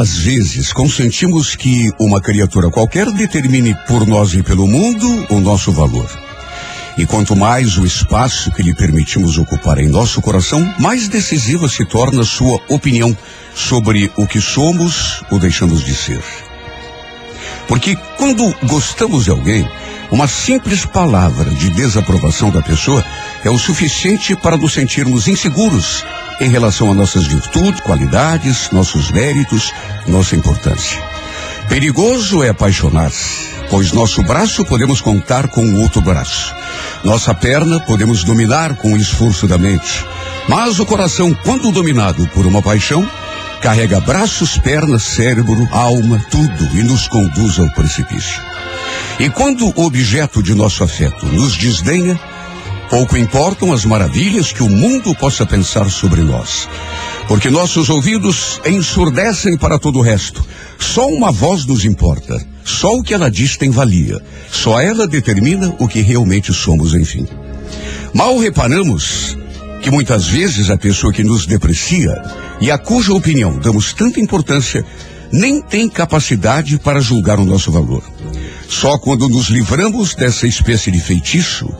[0.00, 5.70] Algumas vezes consentimos que uma criatura qualquer determine por nós e pelo mundo o nosso
[5.72, 6.08] valor.
[6.96, 11.84] E quanto mais o espaço que lhe permitimos ocupar em nosso coração, mais decisiva se
[11.84, 13.14] torna sua opinião
[13.54, 16.24] sobre o que somos ou deixamos de ser.
[17.68, 19.68] Porque quando gostamos de alguém,
[20.10, 23.04] uma simples palavra de desaprovação da pessoa
[23.44, 26.02] é o suficiente para nos sentirmos inseguros
[26.40, 29.72] em relação a nossas virtudes, qualidades, nossos méritos,
[30.06, 31.00] nossa importância.
[31.68, 36.54] Perigoso é apaixonar-se, pois nosso braço podemos contar com o outro braço.
[37.04, 40.04] Nossa perna podemos dominar com o esforço da mente.
[40.48, 43.08] Mas o coração, quando dominado por uma paixão,
[43.60, 48.42] carrega braços, pernas, cérebro, alma, tudo e nos conduz ao precipício.
[49.18, 52.18] E quando o objeto de nosso afeto nos desdenha,
[52.90, 56.68] pouco importam as maravilhas que o mundo possa pensar sobre nós.
[57.28, 60.44] Porque nossos ouvidos ensurdecem para todo o resto.
[60.76, 62.36] Só uma voz nos importa.
[62.64, 64.20] Só o que ela diz tem valia.
[64.50, 67.26] Só ela determina o que realmente somos, enfim.
[68.12, 69.38] Mal reparamos
[69.80, 72.20] que muitas vezes a pessoa que nos deprecia
[72.60, 74.84] e a cuja opinião damos tanta importância
[75.32, 78.02] nem tem capacidade para julgar o nosso valor.
[78.68, 81.72] Só quando nos livramos dessa espécie de feitiço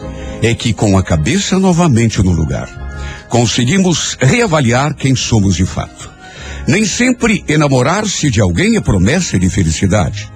[0.43, 2.69] é que, com a cabeça novamente no lugar,
[3.29, 6.11] conseguimos reavaliar quem somos de fato.
[6.67, 10.31] Nem sempre enamorar-se de alguém é promessa de felicidade.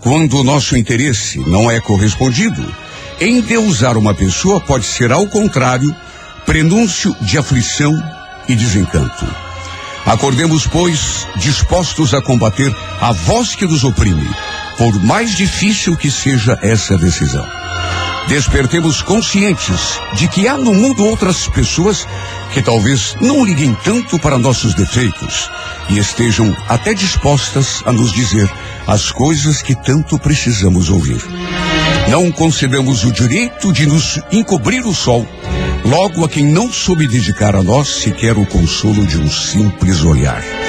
[0.00, 2.74] Quando o nosso interesse não é correspondido,
[3.20, 5.94] endeusar uma pessoa pode ser, ao contrário,
[6.46, 7.92] prenúncio de aflição
[8.48, 9.26] e desencanto.
[10.06, 14.28] Acordemos, pois, dispostos a combater a voz que nos oprime,
[14.78, 17.46] por mais difícil que seja essa decisão.
[18.30, 22.06] Despertemos conscientes de que há no mundo outras pessoas
[22.54, 25.50] que talvez não liguem tanto para nossos defeitos
[25.88, 28.48] e estejam até dispostas a nos dizer
[28.86, 31.20] as coisas que tanto precisamos ouvir.
[32.08, 35.26] Não concedamos o direito de nos encobrir o sol,
[35.84, 40.59] logo a quem não soube dedicar a nós sequer o consolo de um simples olhar.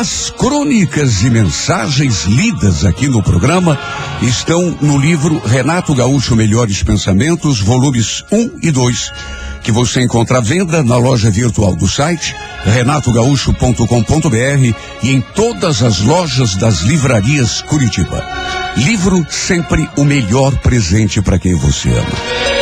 [0.00, 3.78] As crônicas e mensagens lidas aqui no programa
[4.22, 9.12] estão no livro Renato Gaúcho Melhores Pensamentos, volumes 1 e 2,
[9.62, 12.34] que você encontra à venda na loja virtual do site
[12.64, 18.24] renatogaúcho.com.br e em todas as lojas das livrarias Curitiba.
[18.78, 22.59] Livro sempre o melhor presente para quem você ama.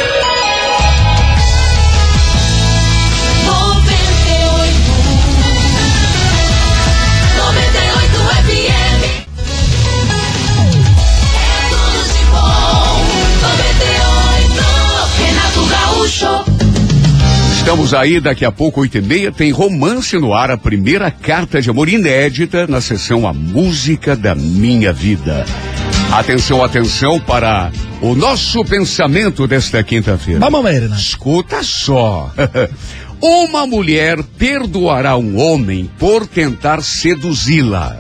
[17.69, 21.61] Estamos aí, daqui a pouco, oito e meia, tem romance no ar, a primeira carta
[21.61, 25.45] de amor inédita na sessão A Música da Minha Vida.
[26.11, 27.71] Atenção, atenção para
[28.01, 30.41] o nosso pensamento desta quinta-feira.
[30.41, 30.97] Vamos ver, né?
[30.97, 32.33] Escuta só.
[33.21, 37.99] Uma mulher perdoará um homem por tentar seduzi-la,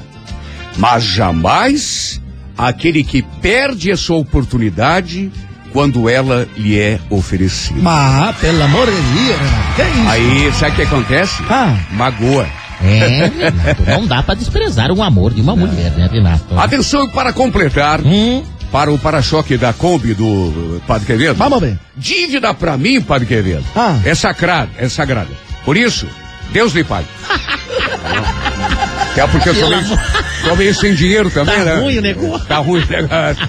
[0.79, 2.23] mas jamais
[2.57, 5.31] aquele que perde a sua oportunidade
[5.79, 7.79] quando ela lhe é oferecida.
[7.81, 10.09] Mas, pelo amor de Deus, Renato, que é isso?
[10.09, 11.43] Aí, sabe o que acontece?
[11.49, 11.77] Ah.
[11.93, 12.49] Magoa.
[12.83, 16.59] É, Renato, não dá pra desprezar o amor de uma mulher, né, Renato?
[16.59, 21.35] Atenção para completar, Hum, para o para-choque da Kombi do Padre Quevedo.
[21.37, 21.79] Vamos ver.
[21.97, 24.01] Dívida para mim, Padre Quevedo, Ah.
[24.05, 25.31] é sagrada, é sagrada.
[25.65, 26.09] Por isso,
[26.51, 27.07] Deus lhe pague.
[29.17, 29.85] é porque eu tô meio,
[30.43, 31.75] tô meio sem dinheiro também, Tá né?
[31.77, 32.47] ruim o negócio.
[32.47, 33.49] Tá ruim o negócio.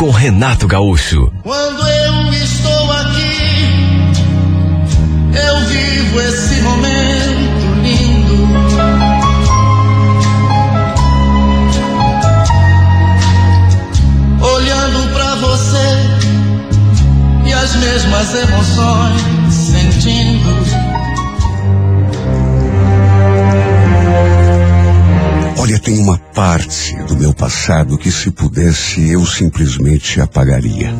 [0.00, 1.30] com Renato Gaúcho.
[1.42, 4.14] Quando eu estou aqui,
[5.34, 8.48] eu vivo esse momento lindo.
[14.42, 15.86] Olhando pra você
[17.44, 20.64] e as mesmas emoções sentindo.
[25.58, 30.90] Olha, tem uma parte do meu passado que, se pudesse, eu simplesmente apagaria.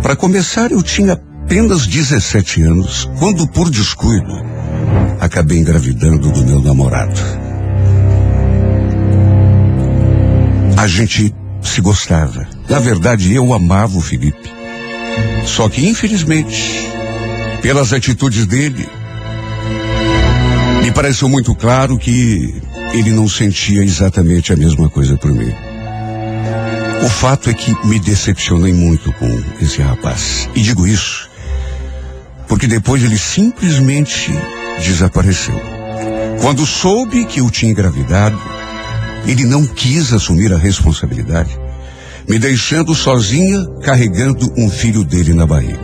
[0.00, 4.40] Para começar, eu tinha apenas 17 anos, quando, por descuido,
[5.18, 7.20] acabei engravidando do meu namorado.
[10.76, 12.46] A gente se gostava.
[12.68, 14.48] Na verdade, eu amava o Felipe.
[15.44, 16.88] Só que, infelizmente,
[17.60, 18.88] pelas atitudes dele,
[20.84, 22.61] me pareceu muito claro que
[22.92, 25.52] ele não sentia exatamente a mesma coisa por mim.
[27.04, 30.48] O fato é que me decepcionei muito com esse rapaz.
[30.54, 31.32] E digo isso
[32.52, 34.30] porque depois ele simplesmente
[34.78, 35.58] desapareceu.
[36.42, 38.38] Quando soube que eu tinha engravidado,
[39.26, 41.58] ele não quis assumir a responsabilidade,
[42.28, 45.80] me deixando sozinha carregando um filho dele na barriga.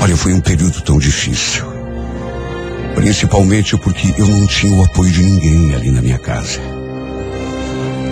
[0.00, 1.77] Olha, foi um período tão difícil.
[2.98, 6.58] Principalmente porque eu não tinha o apoio de ninguém ali na minha casa.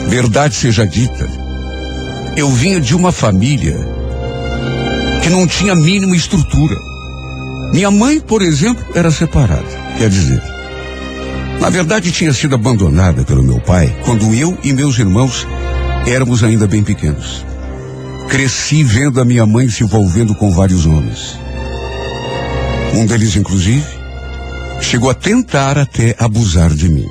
[0.09, 1.29] Verdade seja dita,
[2.37, 3.77] eu vinha de uma família
[5.25, 6.77] que não tinha mínima estrutura.
[7.73, 9.67] Minha mãe, por exemplo, era separada.
[9.99, 10.41] Quer dizer,
[11.61, 15.49] na verdade tinha sido abandonada pelo meu pai quando eu e meus irmãos
[16.07, 17.45] éramos ainda bem pequenos.
[18.29, 21.37] Cresci vendo a minha mãe se envolvendo com vários homens.
[22.95, 23.96] Um deles, inclusive,
[24.81, 27.07] chegou a tentar até abusar de mim.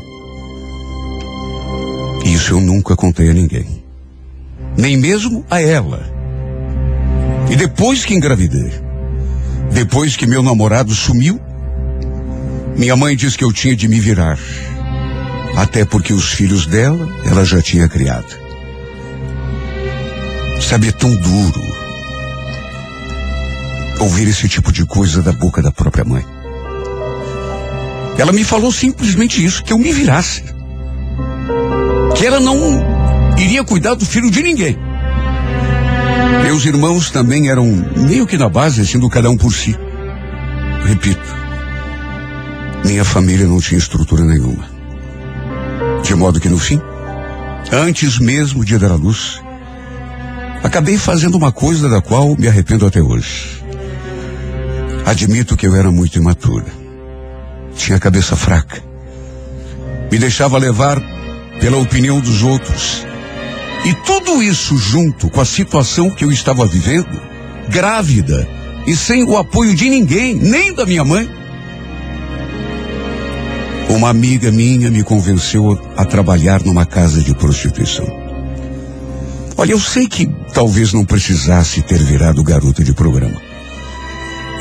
[2.26, 3.84] Isso eu nunca contei a ninguém.
[4.78, 6.04] Nem mesmo a ela.
[7.50, 8.74] E depois que engravidei,
[9.72, 11.40] depois que meu namorado sumiu,
[12.76, 14.40] minha mãe disse que eu tinha de me virar.
[15.56, 18.38] Até porque os filhos dela, ela já tinha criado.
[20.60, 21.62] Sabe, é tão duro
[24.00, 26.35] ouvir esse tipo de coisa da boca da própria mãe.
[28.18, 30.44] Ela me falou simplesmente isso, que eu me virasse.
[32.16, 32.58] Que ela não
[33.38, 34.78] iria cuidar do filho de ninguém.
[36.44, 37.66] Meus irmãos também eram
[37.96, 39.76] meio que na base, sendo cada um por si.
[40.86, 41.36] Repito,
[42.86, 44.66] minha família não tinha estrutura nenhuma.
[46.04, 46.80] De modo que no fim,
[47.72, 49.42] antes mesmo de dar à luz,
[50.64, 53.62] acabei fazendo uma coisa da qual me arrependo até hoje.
[55.06, 56.85] Admito que eu era muito imatura.
[57.76, 58.82] Tinha cabeça fraca.
[60.12, 61.02] Me deixava levar
[61.60, 63.06] pela opinião dos outros.
[63.86, 67.22] E tudo isso junto com a situação que eu estava vivendo,
[67.70, 68.48] grávida
[68.88, 71.30] e sem o apoio de ninguém, nem da minha mãe.
[73.90, 78.06] Uma amiga minha me convenceu a trabalhar numa casa de prostituição.
[79.58, 83.42] Olha, eu sei que talvez não precisasse ter virado garota de programa.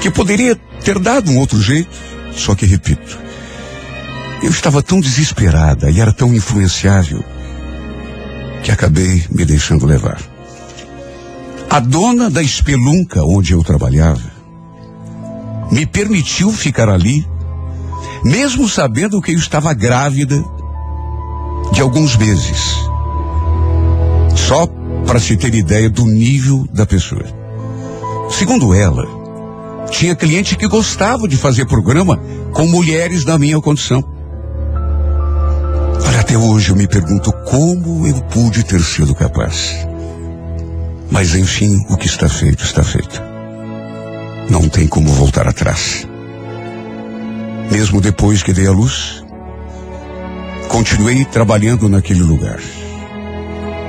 [0.01, 1.97] Que poderia ter dado um outro jeito,
[2.37, 3.19] só que repito,
[4.43, 7.25] eu estava tão desesperada e era tão influenciável
[8.63, 10.21] que acabei me deixando levar.
[11.71, 14.33] A dona da espelunca onde eu trabalhava
[15.71, 17.27] me permitiu ficar ali,
[18.25, 20.43] mesmo sabendo que eu estava grávida
[21.73, 22.77] de alguns meses.
[24.37, 24.67] Só
[25.07, 27.25] para se ter ideia do nível da pessoa.
[28.31, 29.24] Segundo ela,
[29.91, 32.21] tinha cliente que gostava de fazer programa
[32.53, 34.03] com mulheres da minha condição.
[36.07, 39.75] Olha, até hoje eu me pergunto como eu pude ter sido capaz.
[41.11, 43.23] Mas enfim, o que está feito, está feito.
[44.51, 46.07] Não tem como voltar atrás.
[47.71, 49.25] Mesmo depois que dei a luz,
[50.69, 52.61] continuei trabalhando naquele lugar.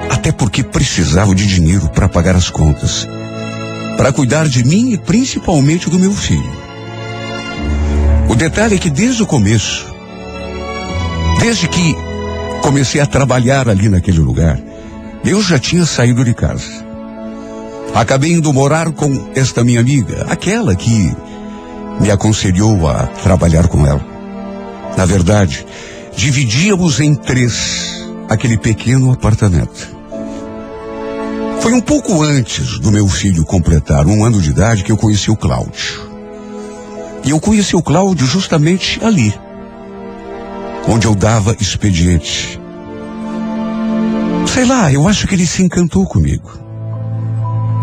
[0.09, 3.07] Até porque precisava de dinheiro para pagar as contas,
[3.97, 6.65] para cuidar de mim e principalmente do meu filho.
[8.29, 9.85] O detalhe é que desde o começo,
[11.39, 11.95] desde que
[12.61, 14.59] comecei a trabalhar ali naquele lugar,
[15.23, 16.85] eu já tinha saído de casa.
[17.93, 21.15] Acabei indo morar com esta minha amiga, aquela que
[21.99, 24.05] me aconselhou a trabalhar com ela.
[24.97, 25.65] Na verdade,
[26.15, 29.94] dividíamos em três aquele pequeno apartamento.
[31.65, 35.31] Foi um pouco antes do meu filho completar um ano de idade que eu conheci
[35.31, 35.99] o Cláudio.
[37.23, 39.33] E eu conheci o Cláudio justamente ali,
[40.87, 42.61] onde eu dava expediente.
[44.45, 46.51] Sei lá, eu acho que ele se encantou comigo.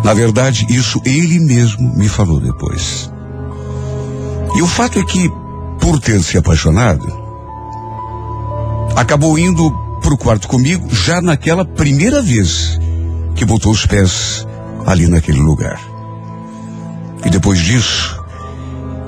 [0.04, 3.12] Na verdade, isso ele mesmo me falou depois.
[4.54, 5.28] E o fato é que,
[5.80, 7.04] por ter se apaixonado,
[8.94, 12.71] acabou indo para o quarto comigo já naquela primeira vez
[13.42, 14.46] que botou os pés
[14.87, 15.80] ali naquele lugar.
[17.26, 18.25] E depois disso,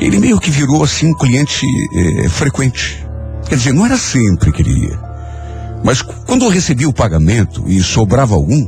[0.01, 1.65] ele meio que virou assim um cliente
[1.95, 3.07] eh, frequente.
[3.49, 5.01] Quer dizer, não era sempre que ele ia.
[5.85, 8.67] Mas quando recebia o pagamento e sobrava algum,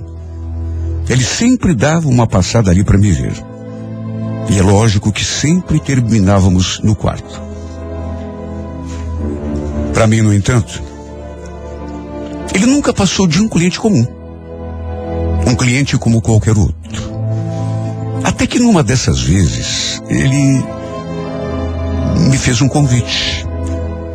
[1.09, 3.35] ele sempre dava uma passada ali para me ver.
[4.49, 7.43] E é lógico que sempre terminávamos no quarto.
[9.93, 10.81] Para mim, no entanto,
[12.55, 14.16] Ele nunca passou de um cliente comum.
[15.47, 17.17] Um cliente como qualquer outro.
[18.25, 20.65] Até que numa dessas vezes, ele
[22.29, 23.47] me fez um convite.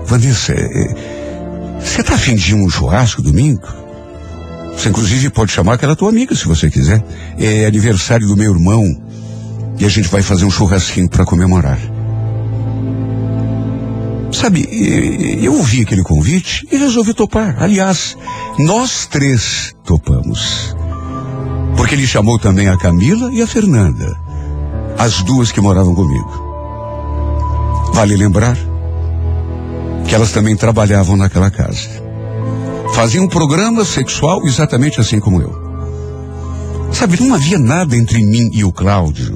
[0.05, 3.67] Vanessa, é, você tá afim de um churrasco domingo?
[4.75, 7.03] Você inclusive pode chamar aquela tua amiga se você quiser.
[7.39, 8.83] É aniversário do meu irmão
[9.79, 11.79] e a gente vai fazer um churrasquinho para comemorar.
[14.31, 14.67] Sabe,
[15.41, 17.61] eu ouvi aquele convite e resolvi topar.
[17.61, 18.17] Aliás,
[18.57, 20.75] nós três topamos.
[21.81, 24.15] Porque ele chamou também a Camila e a Fernanda,
[24.99, 26.29] as duas que moravam comigo.
[27.91, 28.55] Vale lembrar
[30.07, 31.89] que elas também trabalhavam naquela casa.
[32.93, 36.91] Faziam um programa sexual exatamente assim como eu.
[36.93, 39.35] Sabe, não havia nada entre mim e o Cláudio.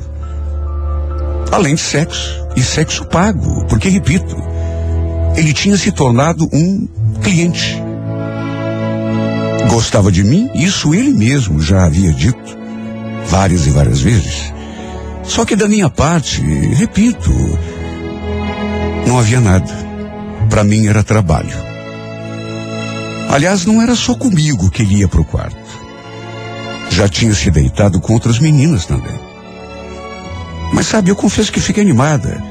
[1.52, 2.46] Além de sexo.
[2.56, 3.66] E sexo pago.
[3.66, 4.36] Porque, repito,
[5.36, 6.88] ele tinha se tornado um
[7.24, 7.85] cliente.
[9.70, 12.58] Gostava de mim, isso ele mesmo já havia dito
[13.28, 14.54] várias e várias vezes.
[15.24, 17.32] Só que da minha parte, repito,
[19.08, 19.74] não havia nada.
[20.50, 21.56] Para mim era trabalho.
[23.30, 25.58] Aliás, não era só comigo que ele ia para o quarto.
[26.90, 29.20] Já tinha se deitado com outras meninas também.
[30.72, 32.42] Mas sabe, eu confesso que fiquei animada.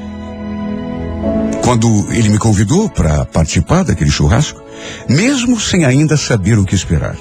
[1.63, 4.61] Quando ele me convidou para participar daquele churrasco,
[5.07, 7.15] mesmo sem ainda saber o que esperar.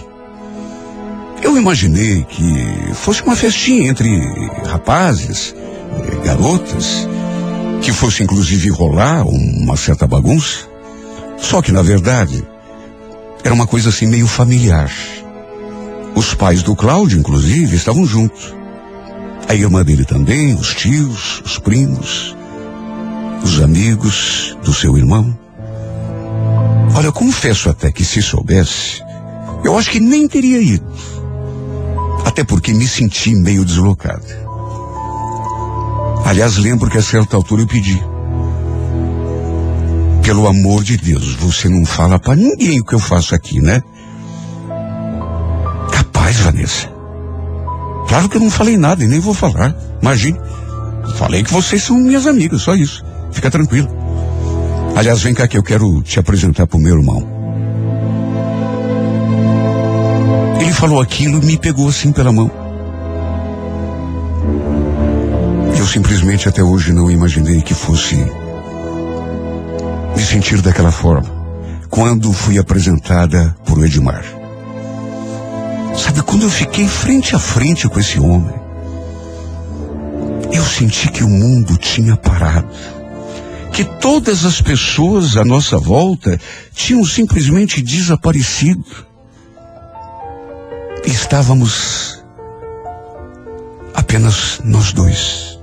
[1.43, 4.09] Eu imaginei que fosse uma festinha entre
[4.67, 7.07] rapazes, eh, garotas,
[7.83, 10.67] que fosse inclusive rolar uma certa bagunça.
[11.37, 12.43] Só que, na verdade,
[13.45, 14.91] era uma coisa assim meio familiar.
[16.15, 18.55] Os pais do Cláudio, inclusive, estavam juntos.
[19.47, 22.35] A irmã dele também, os tios, os primos,
[23.43, 25.44] os amigos do seu irmão.
[26.95, 29.03] Olha, confesso até que se soubesse,
[29.65, 30.87] eu acho que nem teria ido.
[32.25, 34.25] Até porque me senti meio deslocado.
[36.25, 38.01] Aliás, lembro que a certa altura eu pedi.
[40.23, 43.83] Pelo amor de Deus, você não fala para ninguém o que eu faço aqui, né?
[45.93, 46.89] Capaz, Vanessa.
[48.09, 49.75] Claro que eu não falei nada e nem vou falar.
[50.01, 50.41] Imagine.
[51.17, 53.05] Falei que vocês são minhas amigas, só isso.
[53.33, 54.04] Fica tranquilo.
[54.97, 57.27] Aliás, vem cá que eu quero te apresentar pro meu irmão.
[60.61, 62.51] Ele falou aquilo e me pegou assim pela mão.
[65.77, 68.17] Eu simplesmente até hoje não imaginei que fosse
[70.17, 71.29] me sentir daquela forma
[71.91, 74.25] quando fui apresentada por Edmar.
[75.97, 78.55] Sabe, quando eu fiquei frente a frente com esse homem,
[80.53, 82.67] eu senti que o mundo tinha parado.
[83.75, 86.41] Que todas as pessoas à nossa volta
[86.73, 88.85] tinham simplesmente desaparecido.
[91.05, 92.23] Estávamos
[93.93, 95.59] apenas nós dois.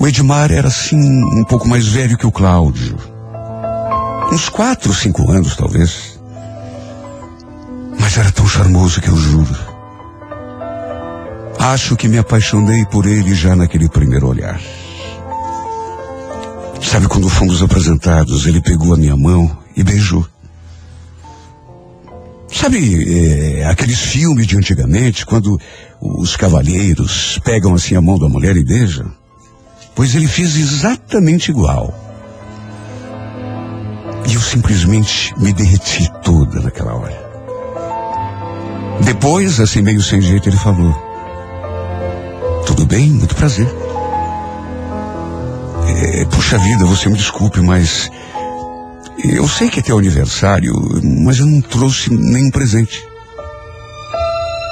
[0.00, 2.98] O Edmar era assim um pouco mais velho que o Cláudio.
[4.32, 6.18] Uns quatro, cinco anos, talvez.
[8.00, 9.56] Mas era tão charmoso que eu juro.
[11.56, 14.60] Acho que me apaixonei por ele já naquele primeiro olhar.
[16.82, 20.26] Sabe quando fomos apresentados, ele pegou a minha mão e beijou.
[22.50, 25.60] Sabe é, aqueles filmes de antigamente, quando
[26.00, 29.12] os cavalheiros pegam assim a mão da mulher e beijam?
[29.94, 31.94] Pois ele fez exatamente igual.
[34.28, 37.28] E eu simplesmente me derreti toda naquela hora.
[39.02, 40.94] Depois, assim meio sem jeito, ele falou:
[42.66, 43.68] Tudo bem, muito prazer.
[45.88, 48.10] É, puxa vida, você me desculpe, mas
[49.24, 50.72] eu sei que é teu aniversário,
[51.24, 53.04] mas eu não trouxe nenhum presente.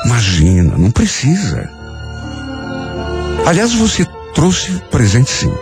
[0.04, 1.68] Imagina, não precisa.
[3.44, 5.52] Aliás, você trouxe presente sim.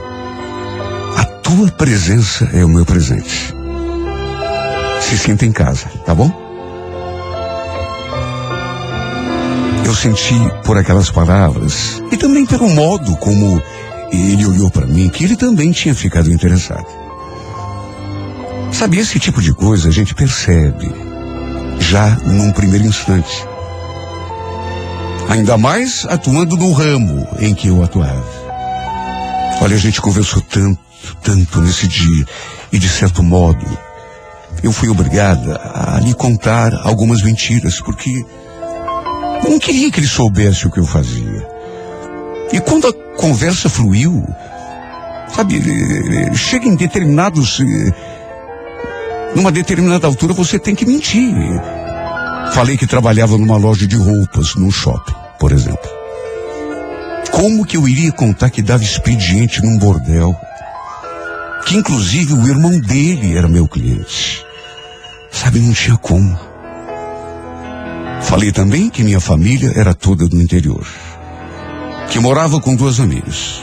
[1.16, 3.54] A tua presença é o meu presente.
[5.00, 6.30] Se sinta em casa, tá bom?
[9.84, 10.34] Eu senti
[10.64, 13.62] por aquelas palavras e também pelo modo como
[14.14, 16.86] ele olhou para mim que ele também tinha ficado interessado.
[18.72, 20.92] Sabe, esse tipo de coisa a gente percebe
[21.78, 23.46] já num primeiro instante.
[25.28, 28.24] Ainda mais atuando no ramo em que eu atuava.
[29.60, 30.80] Olha, a gente conversou tanto,
[31.22, 32.26] tanto nesse dia
[32.72, 33.64] e de certo modo
[34.62, 38.24] eu fui obrigada a lhe contar algumas mentiras porque
[39.44, 41.48] eu não queria que ele soubesse o que eu fazia.
[42.52, 44.26] E quando conversa fluiu,
[45.34, 45.62] sabe,
[46.34, 47.60] chega em determinados
[49.34, 51.34] Numa determinada altura você tem que mentir.
[52.52, 55.90] Falei que trabalhava numa loja de roupas, num shopping, por exemplo.
[57.32, 60.36] Como que eu iria contar que dava expediente num bordel?
[61.66, 64.44] Que inclusive o irmão dele era meu cliente.
[65.32, 66.38] Sabe, não tinha como.
[68.22, 70.86] Falei também que minha família era toda do interior.
[72.10, 73.62] Que morava com duas amigas.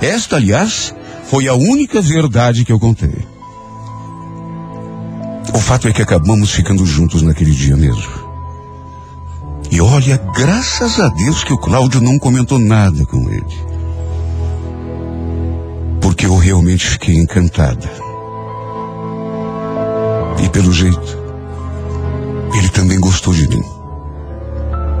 [0.00, 3.26] Esta, aliás, foi a única verdade que eu contei.
[5.54, 8.10] O fato é que acabamos ficando juntos naquele dia mesmo.
[9.70, 13.72] E olha, graças a Deus que o Cláudio não comentou nada com ele.
[16.00, 17.90] Porque eu realmente fiquei encantada.
[20.42, 21.18] E pelo jeito,
[22.54, 23.62] ele também gostou de mim.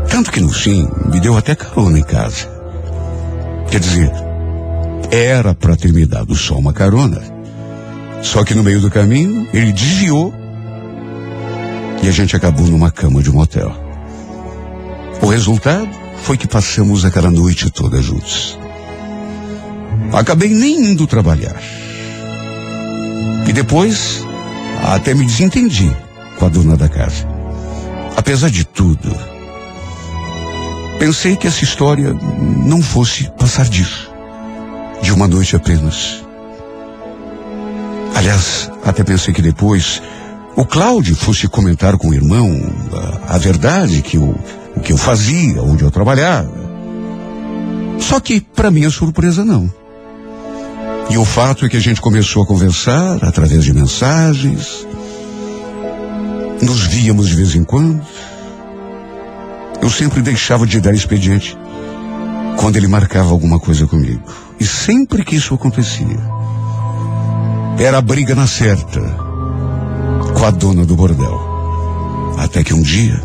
[0.08, 2.51] Tanto que no fim me deu até carona em casa.
[3.72, 4.12] Quer dizer,
[5.10, 7.22] era para ter me dado só uma carona.
[8.20, 10.30] Só que no meio do caminho ele desviou
[12.02, 13.74] e a gente acabou numa cama de um hotel.
[15.22, 15.88] O resultado
[16.18, 18.58] foi que passamos aquela noite toda juntos.
[20.12, 21.58] Acabei nem indo trabalhar.
[23.48, 24.22] E depois,
[24.82, 25.90] até me desentendi
[26.38, 27.26] com a dona da casa.
[28.18, 29.31] Apesar de tudo,
[31.02, 32.14] pensei que essa história
[32.64, 34.08] não fosse passar disso.
[35.02, 36.24] De uma noite apenas.
[38.14, 40.00] Aliás, até pensei que depois
[40.54, 42.48] o Cláudio fosse comentar com o irmão
[43.26, 44.32] a, a verdade que o
[44.80, 46.52] que eu fazia, onde eu trabalhava.
[47.98, 49.68] Só que, para minha surpresa, não.
[51.10, 54.86] E o fato é que a gente começou a conversar através de mensagens.
[56.62, 58.00] Nos víamos de vez em quando.
[59.82, 61.58] Eu sempre deixava de dar expediente
[62.56, 64.22] quando ele marcava alguma coisa comigo.
[64.60, 66.20] E sempre que isso acontecia,
[67.78, 69.00] era a briga na certa
[70.38, 71.40] com a dona do bordel.
[72.38, 73.20] Até que um dia,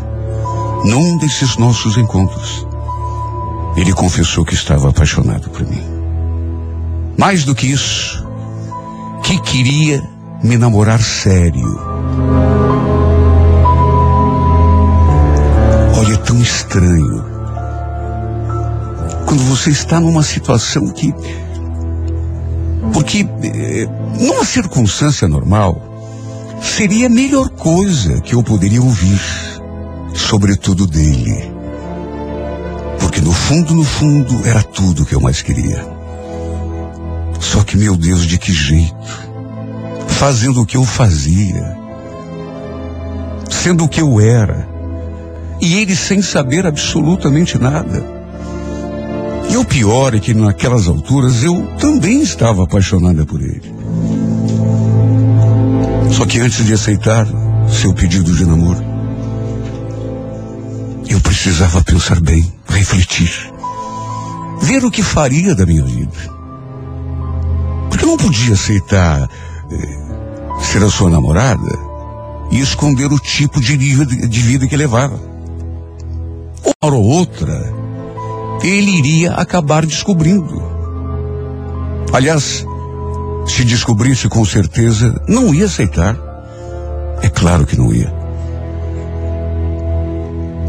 [0.84, 2.66] num desses nossos encontros,
[3.76, 5.82] ele confessou que estava apaixonado por mim.
[7.16, 8.26] Mais do que isso,
[9.22, 10.02] que queria
[10.42, 11.97] me namorar sério.
[16.28, 17.24] Tão estranho.
[19.26, 21.14] Quando você está numa situação que.
[22.92, 23.88] Porque, eh,
[24.20, 25.80] numa circunstância normal,
[26.60, 29.20] seria a melhor coisa que eu poderia ouvir,
[30.14, 31.50] sobretudo dele.
[33.00, 35.82] Porque no fundo, no fundo, era tudo que eu mais queria.
[37.40, 38.94] Só que, meu Deus, de que jeito?
[40.08, 41.78] Fazendo o que eu fazia.
[43.48, 44.77] Sendo o que eu era.
[45.60, 48.18] E ele sem saber absolutamente nada.
[49.50, 53.74] E o pior é que naquelas alturas eu também estava apaixonada por ele.
[56.12, 57.26] Só que antes de aceitar
[57.68, 58.84] seu pedido de namoro,
[61.08, 63.52] eu precisava pensar bem, refletir,
[64.60, 66.38] ver o que faria da minha vida.
[67.88, 69.28] Porque eu não podia aceitar
[69.70, 71.78] eh, ser a sua namorada
[72.50, 75.37] e esconder o tipo de de vida que levava.
[76.80, 77.60] Hora ou outra,
[78.62, 80.62] ele iria acabar descobrindo.
[82.12, 82.64] Aliás,
[83.48, 86.16] se descobrisse com certeza, não ia aceitar.
[87.20, 88.14] É claro que não ia.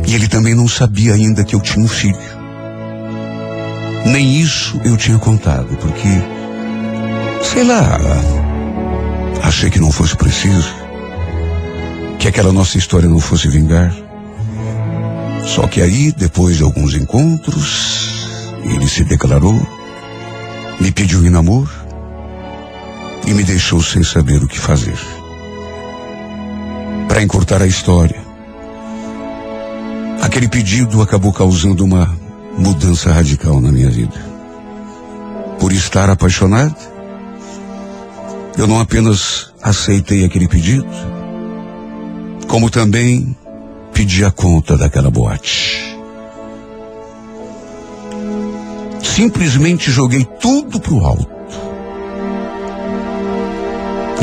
[0.08, 2.18] E ele também não sabia ainda que eu tinha um filho.
[4.08, 6.10] Nem isso eu tinha contado, porque,
[7.44, 8.00] sei lá,
[9.44, 10.74] achei que não fosse preciso,
[12.18, 14.09] que aquela nossa história não fosse vingar.
[15.56, 19.60] Só que aí, depois de alguns encontros, ele se declarou,
[20.80, 21.72] me pediu em namoro
[23.26, 24.98] e me deixou sem saber o que fazer.
[27.08, 28.22] Para encurtar a história,
[30.22, 32.16] aquele pedido acabou causando uma
[32.56, 34.24] mudança radical na minha vida.
[35.60, 36.78] Por estar apaixonado,
[38.56, 40.86] eu não apenas aceitei aquele pedido,
[42.48, 43.36] como também
[44.00, 45.94] pedi a conta daquela boate.
[49.04, 51.28] Simplesmente joguei tudo pro alto.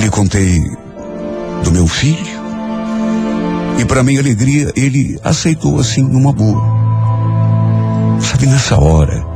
[0.01, 0.63] Lhe contei
[1.63, 2.41] do meu filho.
[3.79, 6.63] E para minha alegria, ele aceitou assim numa boa.
[8.23, 9.27] Sabe, nessa hora,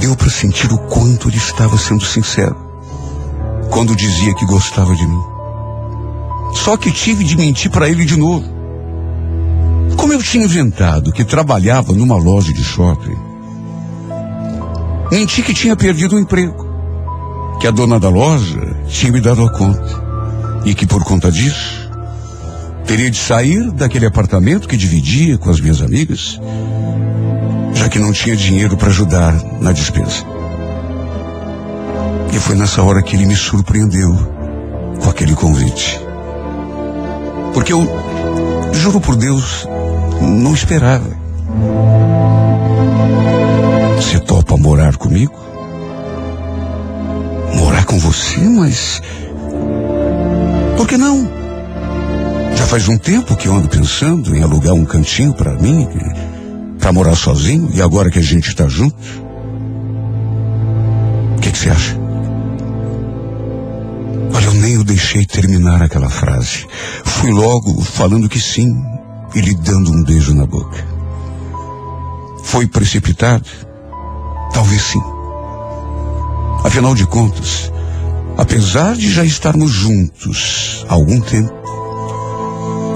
[0.00, 2.56] deu para sentir o quanto ele estava sendo sincero.
[3.70, 5.22] Quando dizia que gostava de mim.
[6.56, 8.59] Só que tive de mentir para ele de novo.
[10.20, 13.16] Eu tinha inventado que trabalhava numa loja de shopping,
[15.10, 16.68] menti que tinha perdido o emprego
[17.58, 20.10] que a dona da loja tinha me dado a conta.
[20.66, 21.90] E que por conta disso,
[22.86, 26.40] Teria de sair daquele apartamento que dividia com as minhas amigas,
[27.72, 30.24] já que não tinha dinheiro para ajudar na despesa.
[32.32, 34.12] E foi nessa hora que ele me surpreendeu
[35.00, 36.00] com aquele convite.
[37.54, 37.86] Porque eu,
[38.72, 39.68] juro por Deus,
[40.20, 41.10] não esperava.
[43.96, 45.34] Você topa morar comigo?
[47.54, 49.02] Morar com você, mas.
[50.76, 51.28] Por que não?
[52.56, 55.88] Já faz um tempo que eu ando pensando em alugar um cantinho para mim,
[56.78, 58.96] para morar sozinho, e agora que a gente está junto.
[61.36, 61.96] O que, que você acha?
[64.34, 66.66] Olha, eu nem o deixei terminar aquela frase.
[67.04, 68.66] Fui logo falando que sim
[69.34, 70.84] e lhe dando um beijo na boca.
[72.44, 73.48] Foi precipitado?
[74.52, 75.02] Talvez sim.
[76.64, 77.72] Afinal de contas,
[78.36, 81.52] apesar de já estarmos juntos há algum tempo,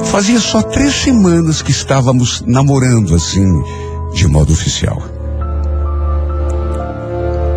[0.04, 3.62] fazia só três semanas que estávamos namorando assim,
[4.14, 5.02] de modo oficial.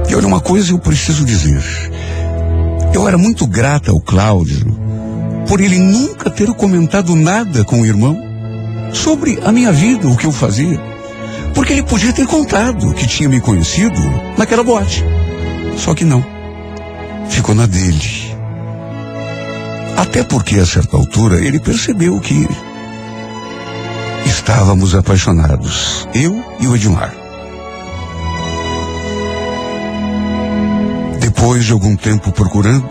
[0.09, 1.61] E olha, uma coisa eu preciso dizer.
[2.93, 4.65] Eu era muito grata ao Cláudio
[5.47, 8.26] por ele nunca ter comentado nada com o irmão
[8.97, 10.79] sobre a minha vida, o que eu fazia.
[11.53, 13.99] Porque ele podia ter contado que tinha me conhecido
[14.37, 15.03] naquela boate.
[15.77, 16.25] Só que não.
[17.29, 18.35] Ficou na dele.
[19.95, 22.47] Até porque, a certa altura, ele percebeu que
[24.25, 26.07] estávamos apaixonados.
[26.13, 27.13] Eu e o Edmar.
[31.19, 32.89] Depois de algum tempo procurando,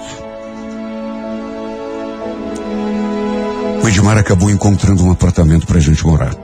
[3.87, 6.35] o Edmar acabou encontrando um apartamento para a gente morar.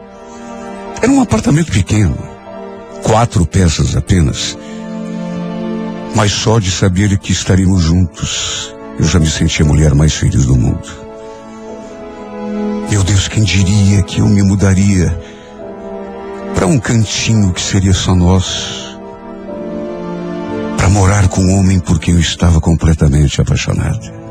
[1.02, 2.16] Era um apartamento pequeno,
[3.02, 4.57] quatro peças apenas.
[6.14, 10.44] Mas só de saber que estaríamos juntos, eu já me sentia a mulher mais feliz
[10.44, 10.88] do mundo.
[12.88, 15.12] Meu Deus, quem diria que eu me mudaria
[16.55, 19.00] para um cantinho que seria só nosso?
[20.76, 24.21] Para morar com um homem por quem eu estava completamente apaixonado.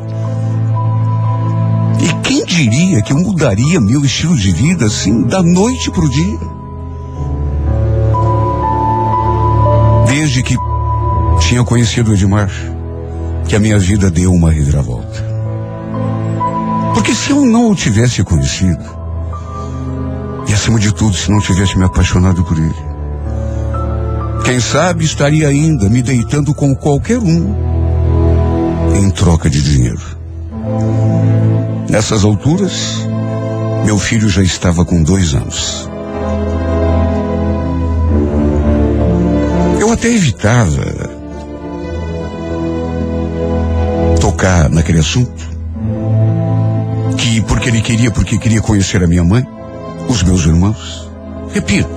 [2.48, 6.40] Quem diria que eu mudaria meu estilo de vida assim da noite para o dia?
[10.08, 10.56] Desde que
[11.40, 12.50] tinha conhecido o Edmar,
[13.48, 15.24] que a minha vida deu uma reviravolta.
[16.94, 18.84] Porque se eu não o tivesse conhecido,
[20.48, 22.76] e acima de tudo, se não tivesse me apaixonado por ele,
[24.44, 27.56] quem sabe estaria ainda me deitando com qualquer um
[28.96, 30.21] em troca de dinheiro.
[31.90, 32.98] Nessas alturas,
[33.86, 35.90] meu filho já estava com dois anos.
[39.80, 41.12] Eu até evitava
[44.20, 45.50] tocar naquele assunto.
[47.18, 49.46] Que porque ele queria, porque queria conhecer a minha mãe,
[50.08, 51.10] os meus irmãos.
[51.54, 51.90] Repito,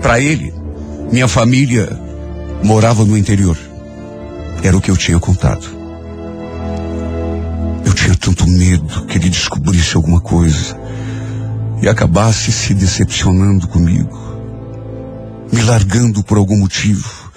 [0.00, 0.54] para ele,
[1.10, 1.88] minha família
[2.62, 3.58] morava no interior.
[4.62, 5.79] Era o que eu tinha contado.
[7.90, 10.78] Eu tinha tanto medo que ele descobrisse alguma coisa
[11.82, 14.16] e acabasse se decepcionando comigo,
[15.52, 17.32] me largando por algum motivo.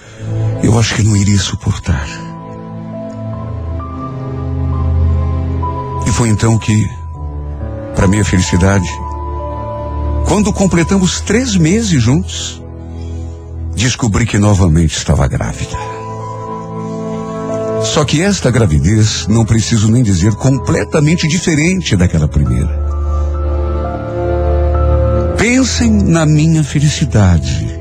[0.61, 2.07] Eu acho que não iria suportar.
[6.05, 6.87] E foi então que,
[7.95, 8.87] para minha felicidade,
[10.27, 12.61] quando completamos três meses juntos,
[13.75, 15.92] descobri que novamente estava grávida.
[17.93, 22.75] Só que esta gravidez, não preciso nem dizer, completamente diferente daquela primeira.
[25.37, 27.79] Pensem na minha felicidade.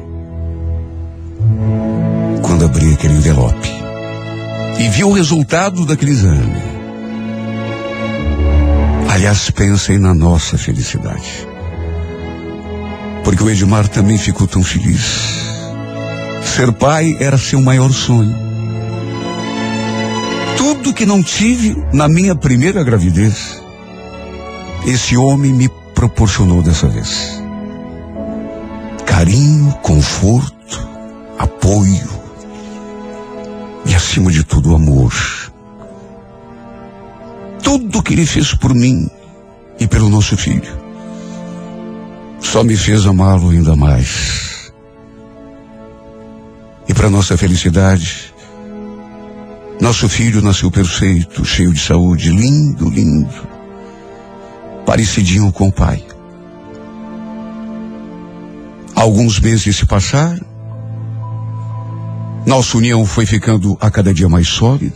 [2.42, 3.70] Quando abri aquele envelope
[4.78, 6.62] e vi o resultado daquele exame.
[9.08, 11.48] Aliás, pensem na nossa felicidade.
[13.24, 15.00] Porque o Edmar também ficou tão feliz.
[16.44, 18.51] Ser pai era seu maior sonho.
[20.72, 23.62] Tudo que não tive na minha primeira gravidez,
[24.86, 27.42] esse homem me proporcionou dessa vez.
[29.04, 30.88] Carinho, conforto,
[31.38, 32.08] apoio
[33.84, 35.12] e, acima de tudo, amor.
[37.62, 39.10] Tudo que ele fez por mim
[39.78, 40.72] e pelo nosso filho
[42.40, 44.72] só me fez amá-lo ainda mais.
[46.88, 48.31] E para nossa felicidade,
[49.82, 53.34] nosso filho nasceu perfeito, cheio de saúde, lindo, lindo,
[54.86, 56.06] parecidinho com o pai.
[58.94, 60.46] Alguns meses se passaram,
[62.46, 64.94] nossa união foi ficando a cada dia mais sólida.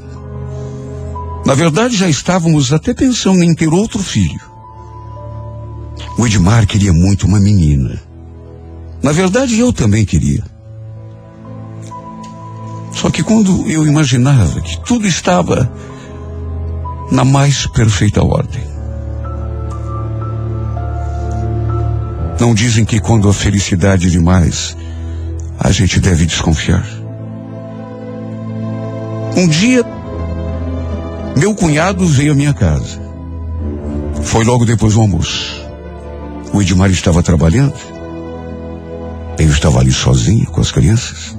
[1.44, 4.40] Na verdade, já estávamos até pensando em ter outro filho.
[6.16, 8.01] O Edmar queria muito uma menina.
[9.03, 10.44] Na verdade, eu também queria.
[12.96, 15.70] Só que quando eu imaginava que tudo estava
[17.12, 18.64] na mais perfeita ordem.
[22.40, 24.74] Não dizem que quando a felicidade é demais,
[25.59, 26.87] a gente deve desconfiar.
[29.37, 29.85] Um dia,
[31.38, 32.98] meu cunhado veio à minha casa.
[34.22, 35.62] Foi logo depois do almoço.
[36.50, 37.74] O Edmar estava trabalhando.
[39.38, 41.37] Eu estava ali sozinho com as crianças.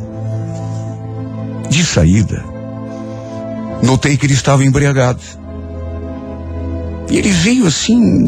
[1.70, 2.44] De saída,
[3.84, 5.22] notei que ele estava embriagado.
[7.10, 8.26] E ele veio assim,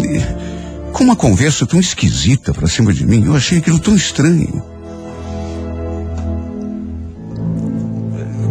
[0.94, 3.26] com uma conversa tão esquisita para cima de mim.
[3.26, 4.64] Eu achei aquilo tão estranho.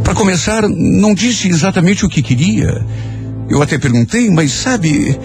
[0.05, 2.85] Para começar, não disse exatamente o que queria.
[3.49, 5.19] Eu até perguntei, mas sabe,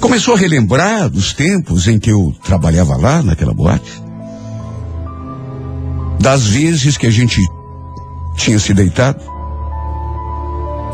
[0.00, 4.02] começou a relembrar dos tempos em que eu trabalhava lá naquela boate.
[6.20, 7.40] Das vezes que a gente
[8.36, 9.20] tinha se deitado.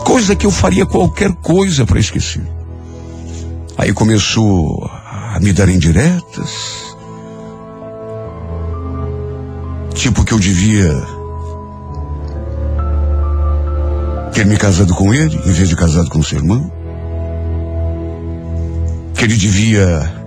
[0.05, 2.46] Coisa que eu faria qualquer coisa para esquecer.
[3.79, 4.90] Aí começou
[5.33, 6.96] a me dar indiretas.
[9.94, 10.90] Tipo que eu devia
[14.33, 16.72] ter me casado com ele em vez de casado com seu irmão.
[19.14, 20.20] Que ele devia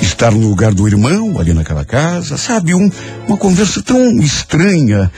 [0.00, 2.74] estar no lugar do irmão ali naquela casa, sabe?
[2.74, 2.90] Um,
[3.26, 5.10] uma conversa tão estranha.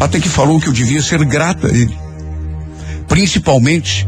[0.00, 1.96] Até que falou que eu devia ser grata a ele.
[3.08, 4.06] Principalmente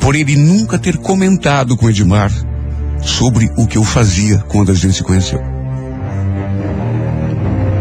[0.00, 2.32] por ele nunca ter comentado com Edmar
[3.02, 5.40] sobre o que eu fazia quando a gente se conheceu.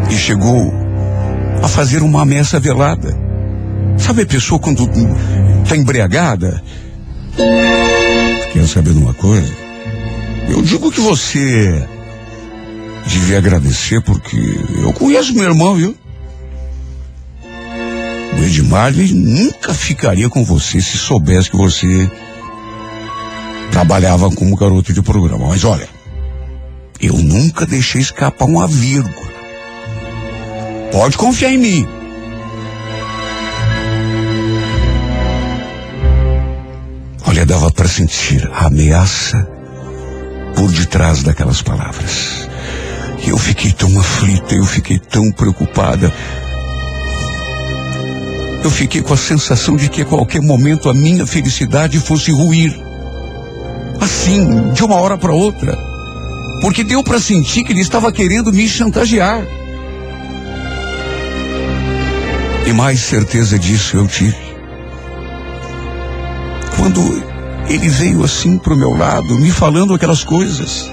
[0.09, 0.73] E chegou
[1.63, 3.15] a fazer uma ameaça velada.
[3.97, 4.89] Sabe a pessoa quando
[5.63, 6.61] está embriagada?
[8.51, 9.53] Quer saber de uma coisa?
[10.49, 11.85] Eu digo que você
[13.05, 14.37] devia agradecer porque
[14.81, 15.95] eu conheço meu irmão, viu?
[18.35, 22.09] O Edmar nunca ficaria com você se soubesse que você
[23.71, 25.47] trabalhava como garoto de programa.
[25.47, 25.87] Mas olha,
[26.99, 29.27] eu nunca deixei escapar uma vírgula.
[30.91, 31.87] Pode confiar em mim.
[37.27, 39.47] Olha, dava para sentir a ameaça
[40.55, 42.49] por detrás daquelas palavras.
[43.27, 46.11] Eu fiquei tão aflita, eu fiquei tão preocupada.
[48.67, 52.77] Eu fiquei com a sensação de que a qualquer momento a minha felicidade fosse ruir.
[54.01, 55.79] Assim, de uma hora para outra.
[56.59, 59.41] Porque deu para sentir que ele estava querendo me chantagear.
[62.65, 64.35] E mais certeza disso eu tive.
[66.75, 67.23] Quando
[67.69, 70.91] ele veio assim pro meu lado, me falando aquelas coisas.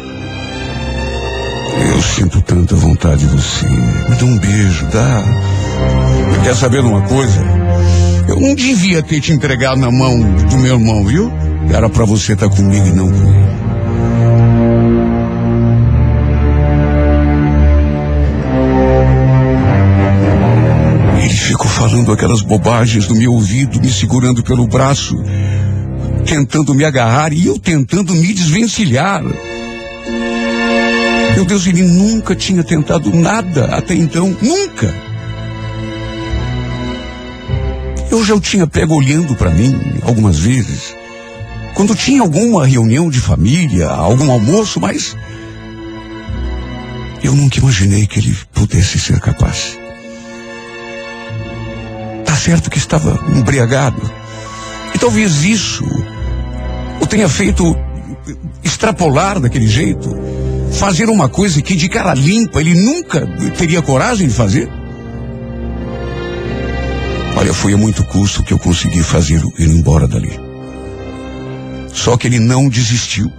[1.92, 3.66] Eu sinto tanta vontade de você.
[3.66, 5.24] Me dá um beijo, dá.
[6.44, 7.63] Quer saber de uma coisa?
[8.34, 11.32] Eu não devia ter te entregado na mão do meu irmão, viu?
[11.72, 13.54] Era para você estar tá comigo e não com ele.
[21.22, 25.16] Ele ficou falando aquelas bobagens no meu ouvido, me segurando pelo braço,
[26.26, 29.22] tentando me agarrar e eu tentando me desvencilhar.
[31.36, 35.03] Meu Deus, ele nunca tinha tentado nada até então, nunca.
[38.14, 40.94] Eu já o tinha pego olhando para mim algumas vezes,
[41.74, 45.16] quando tinha alguma reunião de família, algum almoço, mas
[47.24, 49.76] eu nunca imaginei que ele pudesse ser capaz.
[52.24, 54.00] Tá certo que estava embriagado.
[54.94, 55.84] E talvez isso
[57.00, 57.64] o tenha feito
[58.62, 60.16] extrapolar daquele jeito,
[60.70, 63.26] fazer uma coisa que de cara limpa ele nunca
[63.58, 64.83] teria coragem de fazer.
[67.36, 70.38] Olha, foi a muito custo que eu consegui fazer ele embora dali.
[71.92, 73.32] Só que ele não desistiu.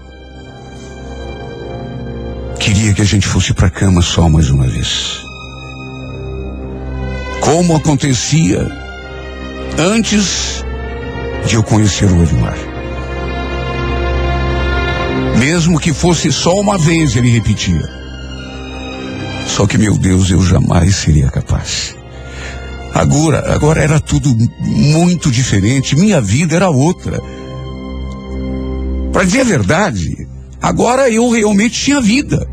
[2.60, 5.22] Queria que a gente fosse para cama só mais uma vez.
[7.42, 8.68] Como acontecia
[9.78, 10.64] antes
[11.48, 12.58] de eu conhecer o Edmar.
[15.38, 17.84] Mesmo que fosse só uma vez, ele repetia.
[19.48, 21.96] Só que, meu Deus, eu jamais seria capaz.
[22.96, 25.98] Agora, agora era tudo muito diferente.
[25.98, 27.22] Minha vida era outra.
[29.12, 30.26] Para dizer a verdade,
[30.62, 32.48] agora eu realmente tinha vida.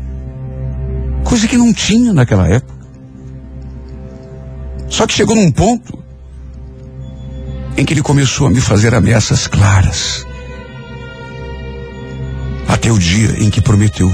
[1.23, 2.73] Coisa que não tinha naquela época.
[4.89, 5.97] Só que chegou num ponto
[7.77, 10.27] em que ele começou a me fazer ameaças claras.
[12.67, 14.11] Até o dia em que prometeu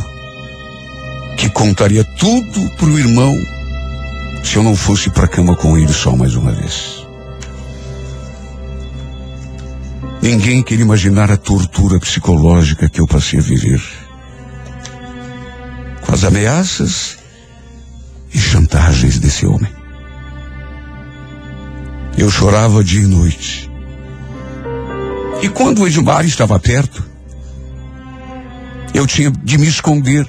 [1.36, 3.36] que contaria tudo pro irmão
[4.44, 7.06] se eu não fosse para cama com ele só mais uma vez.
[10.22, 13.82] Ninguém queria imaginar a tortura psicológica que eu passei a viver.
[16.02, 17.18] Com as ameaças
[18.34, 19.72] e chantagens desse homem.
[22.18, 23.72] Eu chorava dia e noite.
[25.42, 27.04] E quando o Edmar estava perto,
[28.94, 30.28] eu tinha de me esconder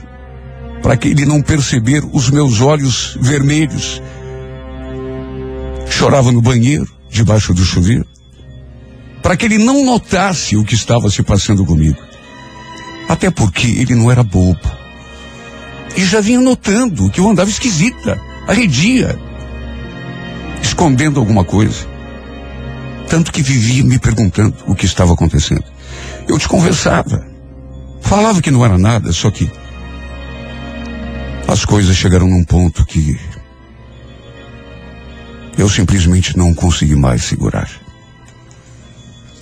[0.83, 4.03] para que ele não perceber os meus olhos vermelhos.
[5.89, 8.07] Chorava no banheiro, debaixo do chuveiro,
[9.23, 11.99] para que ele não notasse o que estava se passando comigo.
[13.09, 14.81] Até porque ele não era bobo.
[15.97, 19.19] E já vinha notando que eu andava esquisita, arredia,
[20.63, 21.89] escondendo alguma coisa.
[23.09, 25.65] Tanto que vivia me perguntando o que estava acontecendo.
[26.29, 27.27] Eu te conversava.
[28.01, 29.51] Falava que não era nada, só que
[31.51, 33.19] as coisas chegaram num ponto que
[35.59, 37.69] eu simplesmente não consegui mais segurar.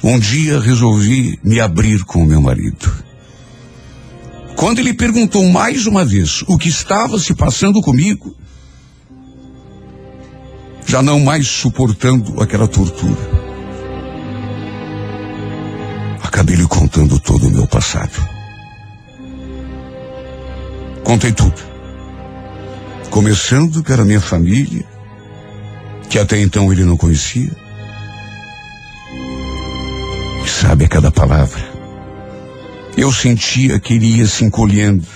[0.03, 2.91] Um dia resolvi me abrir com o meu marido.
[4.57, 8.35] Quando ele perguntou mais uma vez o que estava se passando comigo,
[10.87, 13.21] já não mais suportando aquela tortura,
[16.23, 18.27] acabei lhe contando todo o meu passado.
[21.05, 21.78] Contei tudo.
[23.11, 24.85] Começando pela minha família,
[26.09, 27.51] que até então ele não conhecia.
[30.45, 31.61] E sabe a cada palavra.
[32.97, 35.07] Eu sentia que ele ia se encolhendo.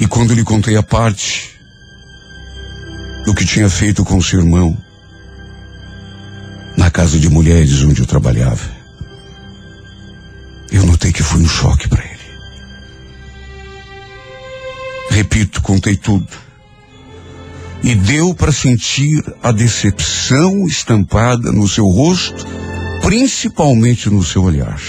[0.00, 1.58] E quando lhe contei a parte
[3.24, 4.76] do que tinha feito com seu irmão
[6.76, 8.70] na casa de mulheres onde eu trabalhava,
[10.70, 12.07] eu notei que foi um choque para ele.
[15.18, 16.28] Repito, contei tudo.
[17.82, 22.46] E deu para sentir a decepção estampada no seu rosto,
[23.02, 24.80] principalmente no seu olhar.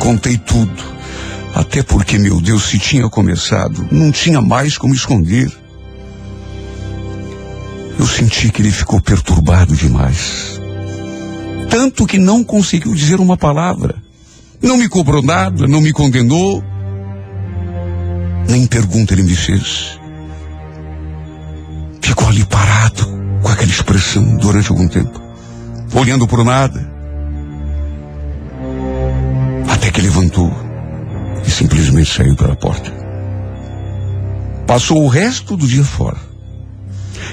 [0.00, 0.82] Contei tudo,
[1.54, 5.48] até porque, meu Deus, se tinha começado, não tinha mais como esconder.
[7.96, 10.60] Eu senti que ele ficou perturbado demais.
[11.70, 14.02] Tanto que não conseguiu dizer uma palavra.
[14.60, 16.60] Não me cobrou nada, não me condenou,
[18.48, 19.98] nem pergunta ele me fez.
[22.00, 23.06] Ficou ali parado,
[23.42, 25.20] com aquela expressão durante algum tempo,
[25.94, 26.92] olhando por nada.
[29.70, 30.52] Até que levantou
[31.46, 32.92] e simplesmente saiu pela porta.
[34.66, 36.18] Passou o resto do dia fora.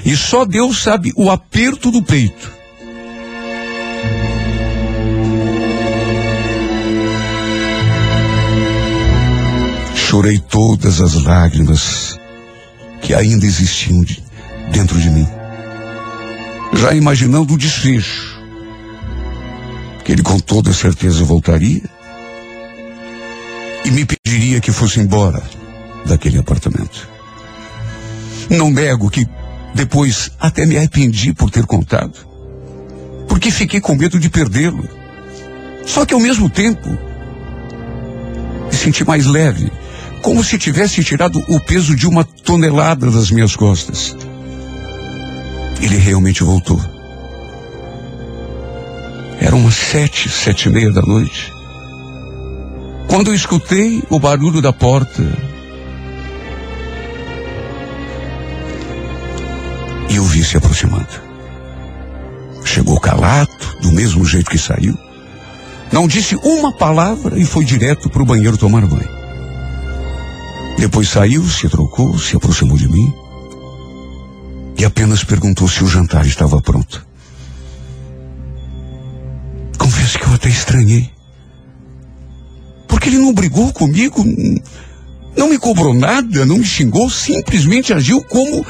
[0.04, 2.61] E só Deus sabe o aperto do peito.
[10.12, 12.20] Chorei todas as lágrimas
[13.02, 14.22] que ainda existiam de,
[14.70, 15.26] dentro de mim.
[16.74, 18.38] Já imaginando o desfecho.
[20.04, 21.84] Que ele com toda certeza voltaria
[23.86, 25.42] e me pediria que fosse embora
[26.06, 27.08] daquele apartamento.
[28.50, 29.26] Não nego que
[29.74, 32.20] depois até me arrependi por ter contado.
[33.30, 34.86] Porque fiquei com medo de perdê-lo.
[35.86, 36.90] Só que ao mesmo tempo
[38.70, 39.72] me senti mais leve
[40.22, 44.16] como se tivesse tirado o peso de uma tonelada das minhas costas.
[45.82, 46.80] Ele realmente voltou.
[49.40, 51.52] Eram umas sete, sete e meia da noite.
[53.08, 55.24] Quando eu escutei o barulho da porta,
[60.12, 61.08] e o vi se aproximando.
[62.66, 63.50] Chegou calado,
[63.82, 64.98] do mesmo jeito que saiu.
[65.92, 69.21] Não disse uma palavra e foi direto para o banheiro tomar banho.
[70.82, 73.14] Depois saiu, se trocou, se aproximou de mim
[74.80, 77.06] e apenas perguntou se o jantar estava pronto.
[79.78, 81.08] Confesso que eu até estranhei.
[82.88, 84.26] Porque ele não brigou comigo,
[85.38, 88.66] não me cobrou nada, não me xingou, simplesmente agiu como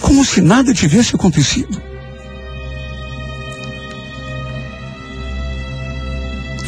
[0.00, 1.82] como se nada tivesse acontecido.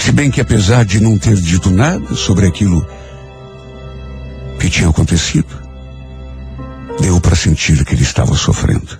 [0.00, 2.84] Se bem que apesar de não ter dito nada sobre aquilo
[4.68, 5.48] que tinha acontecido,
[7.00, 8.98] deu para sentir que ele estava sofrendo.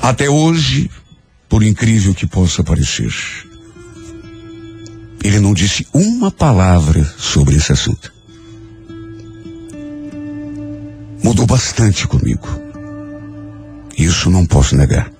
[0.00, 0.88] Até hoje,
[1.48, 3.12] por incrível que possa parecer,
[5.24, 8.12] ele não disse uma palavra sobre esse assunto.
[11.22, 12.46] Mudou bastante comigo.
[13.98, 15.10] Isso não posso negar.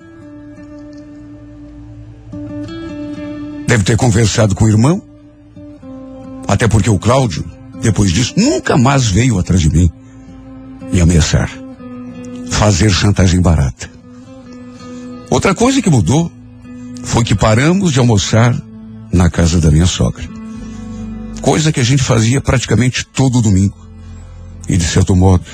[3.66, 5.03] Deve ter conversado com o irmão.
[6.47, 9.91] Até porque o Cláudio, depois disso, nunca mais veio atrás de mim
[10.93, 11.51] e ameaçar.
[12.51, 13.91] Fazer chantagem barata.
[15.28, 16.30] Outra coisa que mudou
[17.03, 18.55] foi que paramos de almoçar
[19.12, 20.28] na casa da minha sogra.
[21.41, 23.76] Coisa que a gente fazia praticamente todo domingo.
[24.68, 25.45] E de certo modo,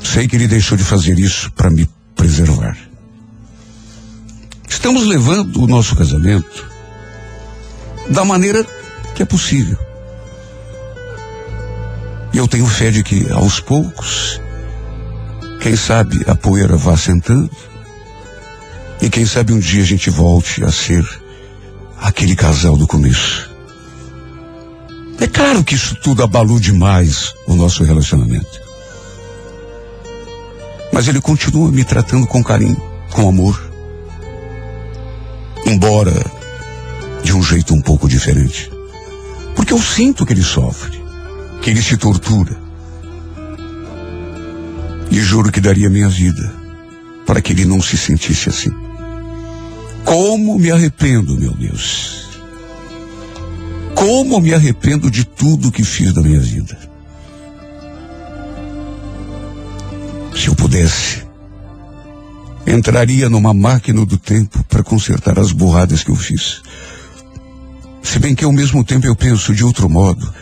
[0.00, 2.76] sei que ele deixou de fazer isso para me preservar.
[4.66, 6.66] Estamos levando o nosso casamento
[8.08, 8.66] da maneira
[9.14, 9.91] que é possível.
[12.32, 14.40] E eu tenho fé de que, aos poucos,
[15.60, 17.50] quem sabe a poeira vá sentando,
[19.00, 21.04] e quem sabe um dia a gente volte a ser
[22.00, 23.50] aquele casal do começo.
[25.20, 28.60] É claro que isso tudo abalou demais o nosso relacionamento.
[30.92, 32.80] Mas ele continua me tratando com carinho,
[33.10, 33.70] com amor.
[35.66, 36.12] Embora
[37.22, 38.70] de um jeito um pouco diferente.
[39.54, 41.01] Porque eu sinto que ele sofre,
[41.62, 42.60] que ele se tortura.
[45.10, 46.52] E juro que daria minha vida
[47.24, 48.70] para que ele não se sentisse assim.
[50.04, 52.26] Como me arrependo, meu Deus.
[53.94, 56.76] Como me arrependo de tudo que fiz da minha vida.
[60.34, 61.22] Se eu pudesse,
[62.66, 66.62] entraria numa máquina do tempo para consertar as burradas que eu fiz.
[68.02, 70.32] Se bem que ao mesmo tempo eu penso de outro modo,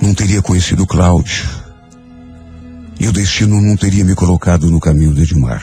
[0.00, 1.48] não teria conhecido Cláudio.
[3.00, 5.62] E o destino não teria me colocado no caminho de Edmar.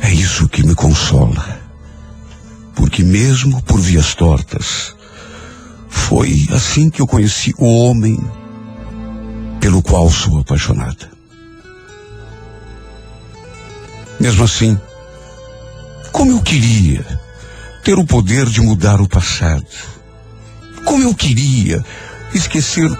[0.00, 1.60] É isso que me consola.
[2.74, 4.94] Porque mesmo por vias tortas,
[5.88, 8.18] foi assim que eu conheci o homem
[9.60, 11.10] pelo qual sou apaixonada.
[14.18, 14.78] Mesmo assim,
[16.10, 17.04] como eu queria
[17.84, 19.66] ter o poder de mudar o passado.
[20.84, 21.84] Como eu queria
[22.34, 22.90] esquecer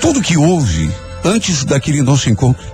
[0.00, 0.90] tudo que houve
[1.24, 2.66] antes daquele nosso encontro.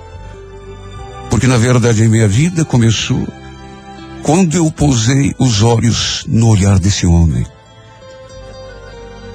[1.30, 3.26] Porque na verdade a minha vida começou
[4.22, 7.46] quando eu posei os olhos no olhar desse homem.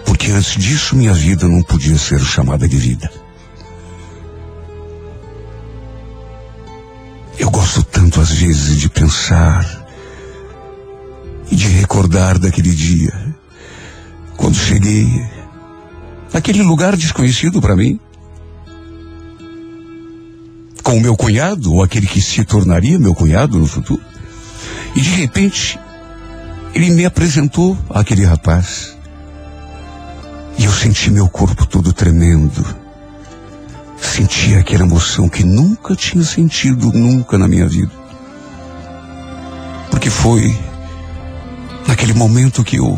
[0.06, 3.12] Porque antes disso minha vida não podia ser chamada de vida.
[7.38, 9.88] Eu gosto tanto às vezes de pensar
[11.52, 13.14] e de recordar daquele dia,
[14.36, 15.08] quando cheguei
[16.34, 18.00] naquele lugar desconhecido para mim,
[20.84, 24.02] com o meu cunhado, ou aquele que se tornaria meu cunhado no futuro,
[24.96, 25.78] e de repente
[26.74, 28.96] ele me apresentou aquele rapaz.
[30.58, 32.66] E eu senti meu corpo todo tremendo.
[34.00, 37.92] Senti aquela emoção que nunca tinha sentido nunca na minha vida.
[39.92, 40.58] Porque foi
[41.88, 42.98] naquele momento que eu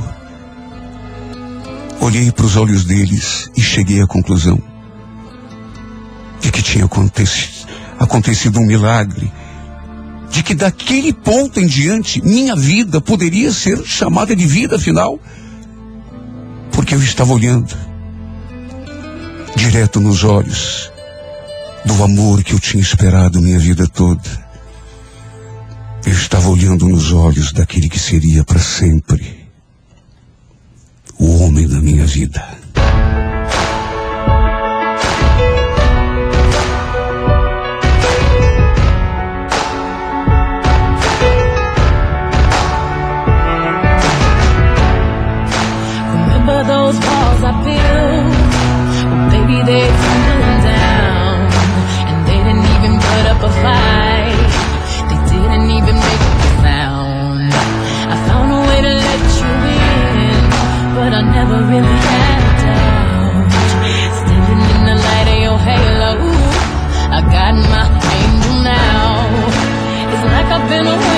[1.99, 4.61] olhei para os olhos deles e cheguei à conclusão
[6.39, 7.67] de que tinha acontecido,
[7.99, 9.31] acontecido um milagre,
[10.31, 15.19] de que daquele ponto em diante minha vida poderia ser chamada de vida final,
[16.71, 17.75] porque eu estava olhando
[19.55, 20.91] direto nos olhos
[21.85, 24.49] do amor que eu tinha esperado minha vida toda.
[26.05, 29.38] Eu estava olhando nos olhos daquele que seria para sempre
[31.19, 32.41] o homem da minha vida.
[46.11, 46.97] Remember those
[47.43, 48.39] I built?
[49.09, 50.18] Well, baby, they
[70.69, 71.08] been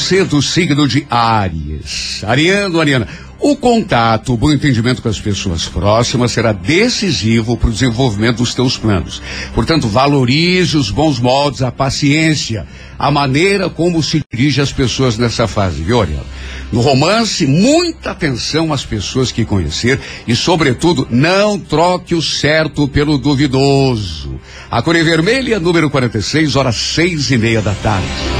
[0.00, 2.24] você do signo de Áries.
[2.24, 3.06] Ariano, Ariana.
[3.38, 8.54] O contato, o bom entendimento com as pessoas próximas será decisivo para o desenvolvimento dos
[8.54, 9.22] teus planos.
[9.54, 12.66] Portanto, valorize os bons modos, a paciência,
[12.98, 16.26] a maneira como se dirige às pessoas nessa fase, viu, Ariano?
[16.72, 23.16] No romance, muita atenção às pessoas que conhecer e, sobretudo, não troque o certo pelo
[23.16, 24.38] duvidoso.
[24.70, 28.39] A Coré Vermelha, número 46, horas seis e meia da tarde.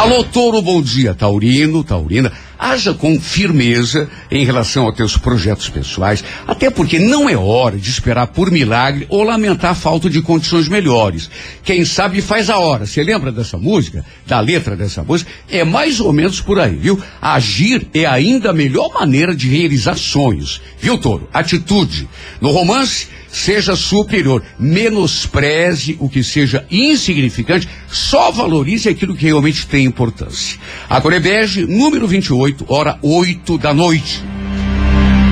[0.00, 1.14] Alô, Touro, bom dia.
[1.14, 2.32] Taurino, Taurina,
[2.70, 7.90] haja com firmeza em relação aos teus projetos pessoais, até porque não é hora de
[7.90, 11.28] esperar por milagre ou lamentar a falta de condições melhores.
[11.64, 12.86] Quem sabe faz a hora.
[12.86, 14.04] Você lembra dessa música?
[14.26, 15.30] Da letra dessa música?
[15.48, 17.00] É mais ou menos por aí, viu?
[17.20, 20.60] Agir é ainda a melhor maneira de realizar sonhos.
[20.80, 21.28] Viu, Touro?
[21.32, 22.08] Atitude.
[22.40, 24.42] No romance, seja superior.
[24.58, 30.58] Menospreze o que seja insignificante, só valorize aquilo que realmente tem importância.
[30.88, 34.22] A Corebege, número 28, hora 8 da noite.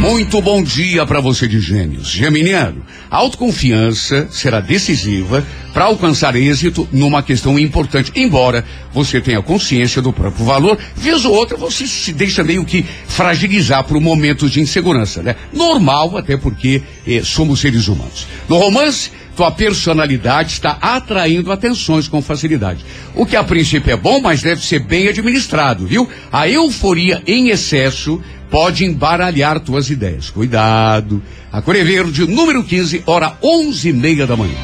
[0.00, 2.08] Muito bom dia para você de gêmeos.
[2.08, 8.12] Geminiano, autoconfiança será decisiva para alcançar êxito numa questão importante.
[8.14, 12.84] Embora você tenha consciência do próprio valor, vez ou outra você se deixa meio que
[13.08, 15.34] fragilizar por momentos de insegurança, né?
[15.52, 18.26] Normal, até porque eh, somos seres humanos.
[18.48, 22.84] No romance, tua personalidade está atraindo atenções com facilidade.
[23.14, 26.08] O que a princípio é bom, mas deve ser bem administrado, viu?
[26.32, 28.20] A euforia em excesso
[28.50, 30.28] pode embaralhar tuas ideias.
[30.28, 31.22] Cuidado.
[31.52, 34.56] A Coré Verde, número 15, hora onze e meia da manhã.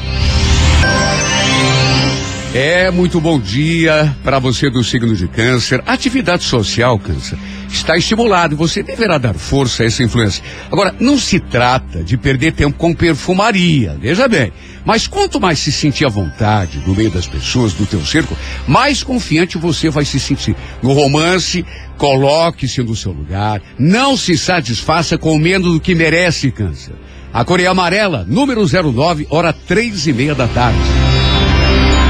[2.57, 5.83] É, muito bom dia para você do signo de câncer.
[5.85, 7.37] Atividade social, câncer,
[7.67, 10.41] está estimulado e você deverá dar força a essa influência.
[10.71, 14.53] Agora, não se trata de perder tempo com perfumaria, veja bem.
[14.85, 19.03] Mas quanto mais se sentir à vontade no meio das pessoas do teu cerco, mais
[19.03, 20.55] confiante você vai se sentir.
[20.81, 21.65] No romance,
[21.97, 26.95] coloque-se no seu lugar, não se satisfaça com menos do que merece, câncer.
[27.33, 31.04] A Coreia Amarela, número 09, hora três e meia da tarde.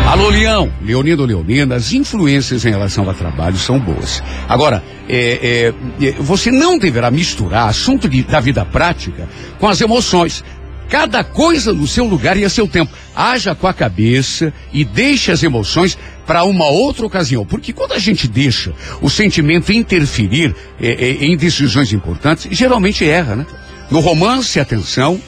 [0.07, 4.23] Alô, Leão, Leonino Leonina, as influências em relação ao trabalho são boas.
[4.47, 9.27] Agora, é, é, é, você não deverá misturar assunto de- da vida prática
[9.59, 10.43] com as emoções.
[10.87, 12.93] Cada coisa no seu lugar e a seu tempo.
[13.15, 15.97] Haja com a cabeça e deixe as emoções
[16.27, 17.43] para uma outra ocasião.
[17.43, 23.35] Porque quando a gente deixa o sentimento interferir é, é, em decisões importantes, geralmente erra,
[23.37, 23.45] né?
[23.89, 25.19] No romance, atenção,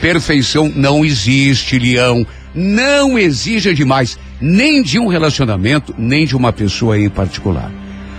[0.00, 2.26] Perfeição não existe, Leão.
[2.54, 7.70] Não exija demais, nem de um relacionamento, nem de uma pessoa em particular.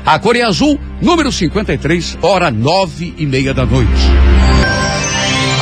[0.06, 3.92] A cor é azul, número 53, hora nove e meia da noite.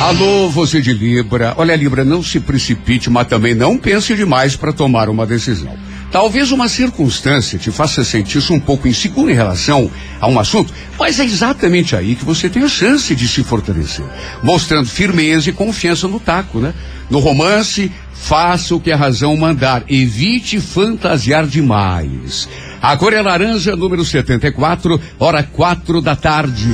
[0.02, 1.54] Alô, você de Libra.
[1.56, 5.74] Olha, Libra, não se precipite, mas também não pense demais para tomar uma decisão.
[6.12, 11.18] Talvez uma circunstância te faça sentir-se um pouco inseguro em relação a um assunto, mas
[11.18, 14.04] é exatamente aí que você tem a chance de se fortalecer,
[14.42, 16.74] mostrando firmeza e confiança no taco, né?
[17.10, 17.90] No romance,
[18.24, 22.48] faça o que a razão mandar, evite fantasiar demais.
[22.80, 26.70] A cor é laranja, número 74, hora quatro da tarde.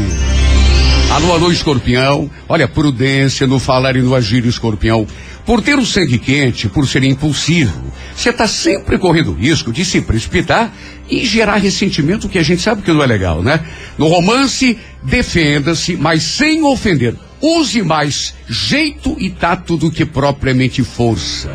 [1.11, 2.30] Alô, alô, escorpião.
[2.48, 5.05] Olha, prudência no falar e no agir, escorpião.
[5.44, 10.01] Por ter o sangue quente, por ser impulsivo, você está sempre correndo risco de se
[10.01, 10.72] precipitar
[11.09, 13.59] e gerar ressentimento, que a gente sabe que não é legal, né?
[13.98, 17.16] No romance, defenda-se, mas sem ofender.
[17.41, 21.51] Use mais jeito e tato do que propriamente força.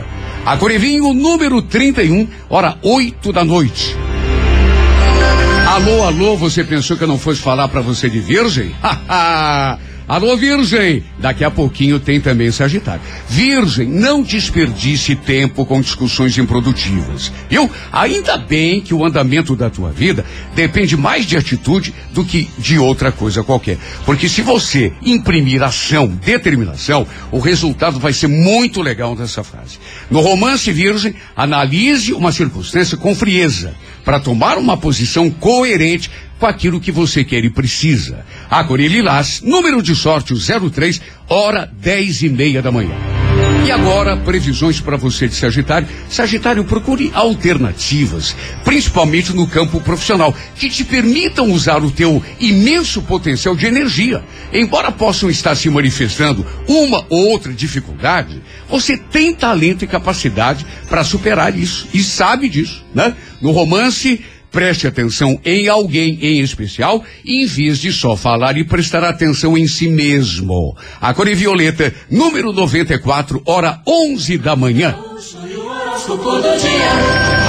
[0.46, 3.96] A Corevinho, número 31, hora 8 da noite.
[5.68, 8.74] Alô, alô, você pensou que eu não fosse falar pra você de virgem?
[8.82, 9.80] Haha!
[10.08, 11.04] Alô, virgem!
[11.20, 13.02] Daqui a pouquinho tem também Sagitário.
[13.28, 17.32] Virgem, não desperdice tempo com discussões improdutivas.
[17.50, 17.70] Viu?
[17.92, 20.26] Ainda bem que o andamento da tua vida
[20.56, 23.78] depende mais de atitude do que de outra coisa qualquer.
[24.06, 29.80] Porque se você imprimir ação, determinação, o resultado vai ser muito legal nessa fase.
[30.10, 33.74] No romance virgem, analise uma circunstância com frieza
[34.06, 38.24] para tomar uma posição coerente com aquilo que você quer e precisa.
[38.50, 38.64] A
[39.42, 43.25] número de sorte o 03, hora dez e meia da manhã.
[43.66, 45.88] E agora, previsões para você de Sagitário.
[46.08, 53.56] Sagitário, procure alternativas, principalmente no campo profissional, que te permitam usar o teu imenso potencial
[53.56, 54.24] de energia.
[54.54, 58.40] Embora possam estar se manifestando uma ou outra dificuldade,
[58.70, 63.16] você tem talento e capacidade para superar isso e sabe disso, né?
[63.42, 64.24] No romance,
[64.56, 69.68] Preste atenção em alguém em especial, em vez de só falar e prestar atenção em
[69.68, 70.78] si mesmo.
[71.02, 74.96] A cor é violeta, número 94, hora 11 da manhã.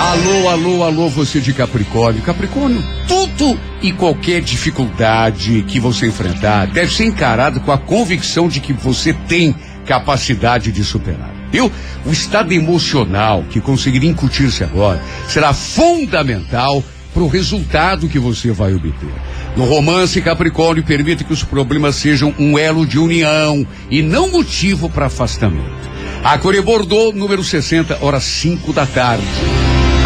[0.01, 2.23] Alô, alô, alô, você de Capricórnio.
[2.23, 8.59] Capricórnio, tudo e qualquer dificuldade que você enfrentar deve ser encarado com a convicção de
[8.59, 9.55] que você tem
[9.87, 11.33] capacidade de superar.
[11.53, 11.71] Viu?
[12.05, 16.83] O estado emocional que conseguir incutir-se agora será fundamental
[17.17, 19.09] para o resultado que você vai obter.
[19.57, 24.91] No romance Capricórnio, permita que os problemas sejam um elo de união e não motivo
[24.91, 25.89] para afastamento.
[26.23, 29.25] A Core Bordeaux, número 60, horas 5 da tarde.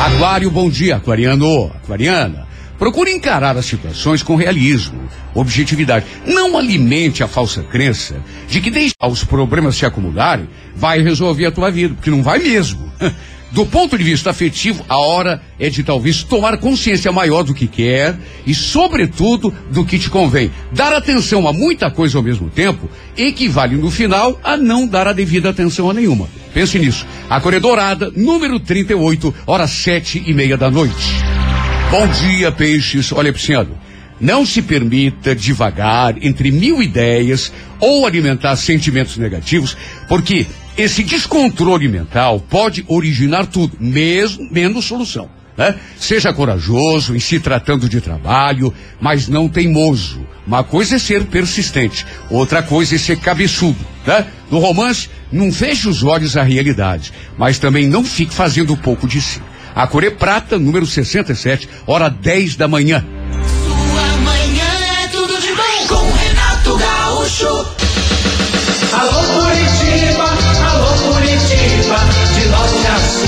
[0.00, 2.46] Aquário, bom dia, aquariano, aquariana.
[2.78, 5.02] Procure encarar as situações com realismo,
[5.34, 6.06] objetividade.
[6.24, 11.50] Não alimente a falsa crença de que deixar os problemas se acumularem vai resolver a
[11.50, 12.88] tua vida, porque não vai mesmo.
[13.52, 17.66] Do ponto de vista afetivo, a hora é de talvez tomar consciência maior do que
[17.66, 20.52] quer e, sobretudo, do que te convém.
[20.72, 25.12] Dar atenção a muita coisa ao mesmo tempo equivale, no final, a não dar a
[25.12, 26.28] devida atenção a nenhuma.
[26.54, 27.04] Pense nisso.
[27.28, 31.16] A Cor Dourada, número 38, horas sete e meia da noite.
[31.90, 33.10] Bom dia, peixes.
[33.10, 33.76] Olha, Pisciano.
[34.20, 39.76] Não se permita divagar entre mil ideias ou alimentar sentimentos negativos,
[40.06, 40.46] porque
[40.80, 45.28] esse descontrole mental pode originar tudo, mesmo menos solução.
[45.56, 45.74] Né?
[45.98, 50.26] Seja corajoso em se tratando de trabalho, mas não teimoso.
[50.46, 53.78] Uma coisa é ser persistente, outra coisa é ser cabeçudo.
[54.06, 54.26] Né?
[54.50, 59.20] No romance, não feche os olhos à realidade, mas também não fique fazendo pouco de
[59.20, 59.42] si.
[59.74, 63.04] A Corê Prata, número 67, hora 10 da manhã.
[63.66, 64.64] Sua manhã
[65.04, 67.76] é tudo de bom com Renato Gaúcho.
[68.92, 69.39] Alô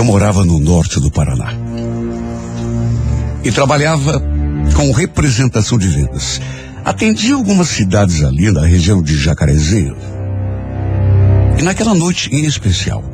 [0.00, 1.52] Eu morava no norte do Paraná.
[3.44, 4.18] E trabalhava
[4.74, 6.40] com representação de vendas.
[6.82, 9.94] Atendi algumas cidades ali na região de Jacarezinho.
[11.58, 13.04] E naquela noite em especial,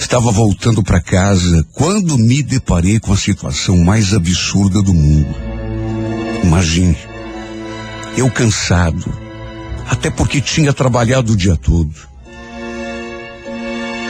[0.00, 5.32] estava voltando para casa quando me deparei com a situação mais absurda do mundo.
[6.42, 6.98] Imagine,
[8.16, 9.14] eu cansado,
[9.88, 11.94] até porque tinha trabalhado o dia todo,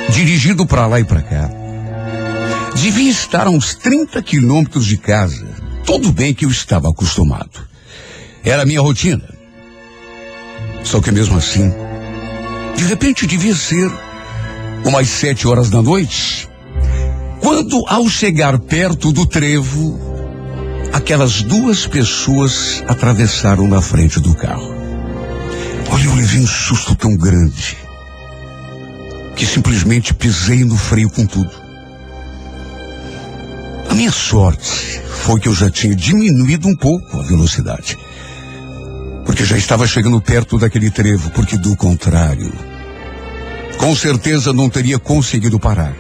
[0.09, 1.66] dirigido para lá e para cá.
[2.77, 5.47] Devia estar a uns 30 quilômetros de casa.
[5.85, 7.67] Tudo bem que eu estava acostumado.
[8.45, 9.29] Era a minha rotina.
[10.85, 11.73] Só que mesmo assim,
[12.77, 13.91] de repente devia ser
[14.85, 16.49] umas sete horas da noite,
[17.41, 19.99] quando ao chegar perto do trevo,
[20.93, 24.75] aquelas duas pessoas atravessaram na frente do carro.
[25.91, 27.77] Olha, eu levei um susto tão grande
[29.35, 31.66] que simplesmente pisei no freio com tudo.
[33.97, 37.97] Minha sorte foi que eu já tinha diminuído um pouco a velocidade.
[39.25, 42.53] Porque já estava chegando perto daquele trevo, porque do contrário,
[43.79, 45.97] com certeza não teria conseguido parar.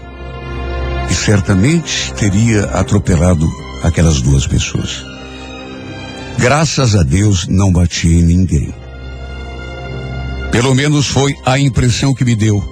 [1.10, 3.50] E certamente teria atropelado
[3.82, 5.02] aquelas duas pessoas.
[6.38, 8.74] Graças a Deus não bati em ninguém.
[10.52, 12.62] Pelo menos foi a impressão que me deu.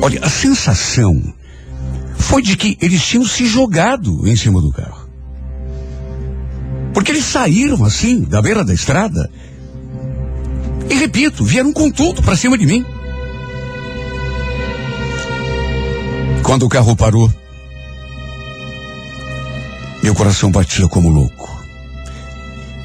[0.00, 1.34] Olha, a sensação
[2.26, 5.08] foi de que eles tinham se jogado em cima do carro.
[6.92, 9.30] Porque eles saíram assim, da beira da estrada.
[10.90, 12.84] E repito, vieram com tudo para cima de mim.
[16.42, 17.32] Quando o carro parou,
[20.02, 21.64] meu coração batia como louco.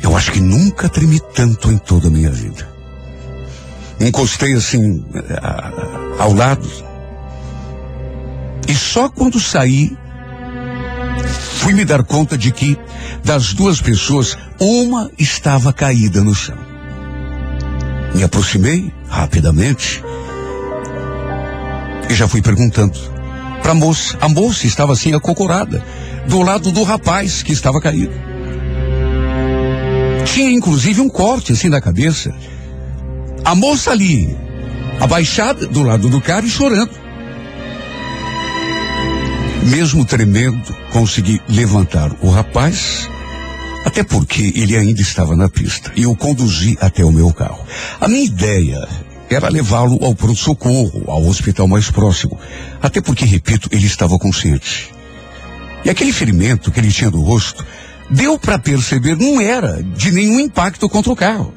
[0.04, 2.70] Eu acho que nunca tremi tanto em toda a minha vida.
[4.00, 5.04] Encostei assim
[5.42, 6.91] a, ao lado.
[8.68, 9.98] E só quando saí,
[11.58, 12.78] fui me dar conta de que,
[13.24, 16.58] das duas pessoas, uma estava caída no chão.
[18.16, 20.04] Me aproximei rapidamente
[22.10, 22.98] e já fui perguntando
[23.62, 24.18] para a moça.
[24.20, 25.84] A moça estava assim acocorada,
[26.28, 28.14] do lado do rapaz que estava caído.
[30.26, 32.34] Tinha inclusive um corte assim na cabeça.
[33.44, 34.36] A moça ali,
[35.00, 37.01] abaixada do lado do cara e chorando.
[39.64, 43.08] Mesmo tremendo, consegui levantar o rapaz,
[43.86, 47.64] até porque ele ainda estava na pista, e eu conduzi até o meu carro.
[48.00, 48.88] A minha ideia
[49.30, 52.40] era levá-lo ao pronto-socorro, ao hospital mais próximo,
[52.82, 54.92] até porque, repito, ele estava consciente.
[55.86, 57.64] E aquele ferimento que ele tinha no rosto,
[58.10, 61.54] deu para perceber não era de nenhum impacto contra o carro.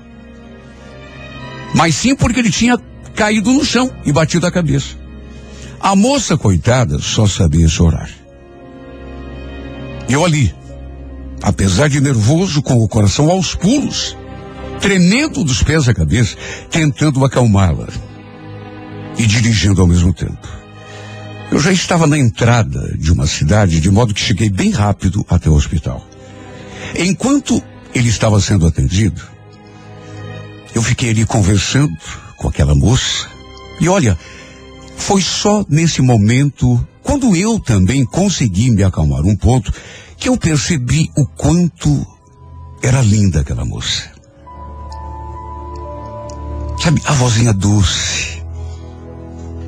[1.75, 2.79] Mas sim porque ele tinha
[3.15, 5.04] caído no chão e batido a cabeça.
[5.81, 8.11] A moça, coitada, só sabia chorar.
[10.09, 10.55] Eu ali,
[11.43, 14.17] apesar de nervoso, com o coração aos pulos,
[14.81, 16.37] tremendo dos pés à cabeça,
[16.71, 17.89] tentando acalmá-la
[19.19, 20.49] e dirigindo ao mesmo tempo.
[21.51, 25.49] Eu já estava na entrada de uma cidade, de modo que cheguei bem rápido até
[25.49, 26.07] o hospital.
[26.97, 27.63] Enquanto
[27.95, 29.23] ele estava sendo atendido,
[30.75, 31.97] eu fiquei ali conversando
[32.37, 33.29] com aquela moça.
[33.81, 34.19] E olha,
[34.97, 39.73] foi só nesse momento, quando eu também consegui me acalmar um ponto,
[40.17, 42.07] que eu percebi o quanto
[42.83, 44.13] era linda aquela moça.
[46.83, 48.43] Sabe, a vozinha doce,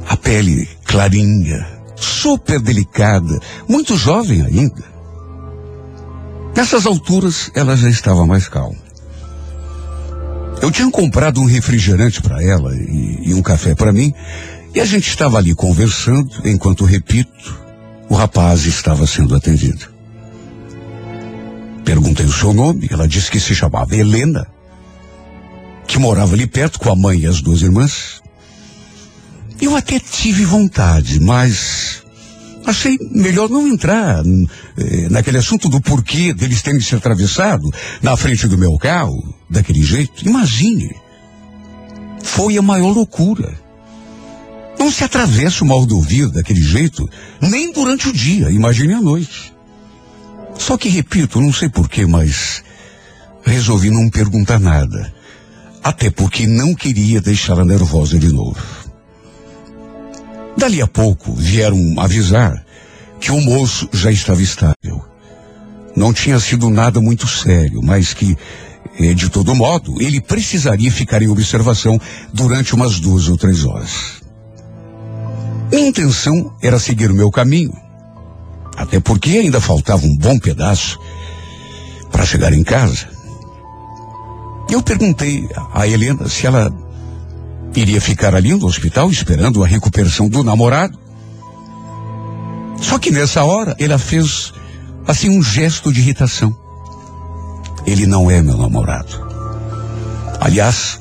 [0.07, 1.67] a pele clarinha,
[1.97, 4.85] super delicada, muito jovem ainda.
[6.55, 8.87] Nessas alturas, ela já estava mais calma.
[10.63, 14.13] Eu tinha comprado um refrigerante para ela e, e um café para mim,
[14.77, 17.59] e a gente estava ali conversando, enquanto, repito,
[18.11, 19.87] o rapaz estava sendo atendido.
[21.83, 24.47] Perguntei o seu nome, ela disse que se chamava Helena,
[25.87, 28.21] que morava ali perto com a mãe e as duas irmãs.
[29.63, 32.03] Eu até tive vontade, mas
[32.67, 34.23] achei melhor não entrar
[34.77, 37.67] eh, naquele assunto do porquê deles terem se atravessado
[38.03, 40.29] na frente do meu carro, daquele jeito.
[40.29, 40.95] Imagine.
[42.23, 43.66] Foi a maior loucura.
[44.79, 47.09] Não se atravessa uma rodovia daquele jeito,
[47.41, 49.53] nem durante o dia, imagine a noite.
[50.59, 52.63] Só que, repito, não sei porquê, mas
[53.43, 55.15] resolvi não perguntar nada.
[55.83, 58.61] Até porque não queria deixá-la nervosa de novo.
[60.57, 62.65] Dali a pouco vieram avisar
[63.21, 65.05] que o moço já estava estável.
[65.95, 68.37] Não tinha sido nada muito sério, mas que,
[68.99, 72.01] eh, de todo modo, ele precisaria ficar em observação
[72.33, 74.26] durante umas duas ou três horas.
[75.71, 77.73] Minha intenção era seguir o meu caminho,
[78.77, 80.99] até porque ainda faltava um bom pedaço
[82.11, 83.09] para chegar em casa.
[84.71, 86.73] Eu perguntei a Helena se ela
[87.75, 90.99] iria ficar ali no hospital esperando a recuperação do namorado.
[92.81, 94.53] Só que nessa hora ela fez
[95.07, 96.57] assim um gesto de irritação.
[97.85, 99.27] Ele não é meu namorado.
[100.41, 101.01] Aliás,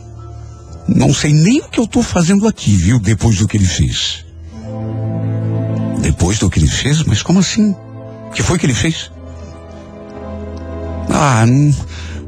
[0.88, 4.24] não sei nem o que eu estou fazendo aqui, viu, depois do que ele fez.
[6.06, 7.01] Depois do que ele fez?
[7.01, 7.72] Mas como assim?
[8.28, 9.12] O que foi que ele fez?
[11.10, 11.74] Ah, não,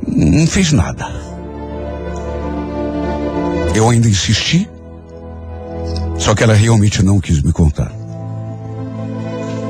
[0.07, 1.05] não fez nada.
[3.75, 4.67] Eu ainda insisti,
[6.17, 7.91] só que ela realmente não quis me contar.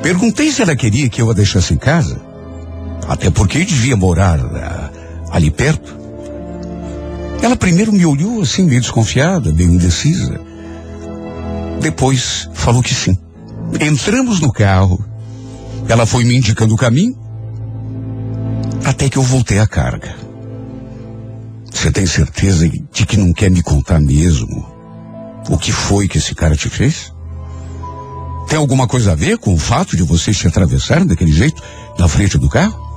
[0.01, 2.17] Perguntei se ela queria que eu a deixasse em casa,
[3.09, 4.89] até porque devia morar ah,
[5.31, 5.97] ali perto.
[7.41, 10.39] Ela primeiro me olhou assim, meio desconfiada, meio indecisa.
[11.81, 13.17] Depois falou que sim.
[13.79, 15.03] Entramos no carro.
[15.87, 17.15] Ela foi me indicando o caminho.
[18.85, 20.15] Até que eu voltei à carga.
[21.71, 24.65] Você tem certeza de que não quer me contar mesmo
[25.49, 27.13] o que foi que esse cara te fez?
[28.47, 31.61] Tem alguma coisa a ver com o fato de vocês se atravessarem daquele jeito
[31.99, 32.87] na frente do carro?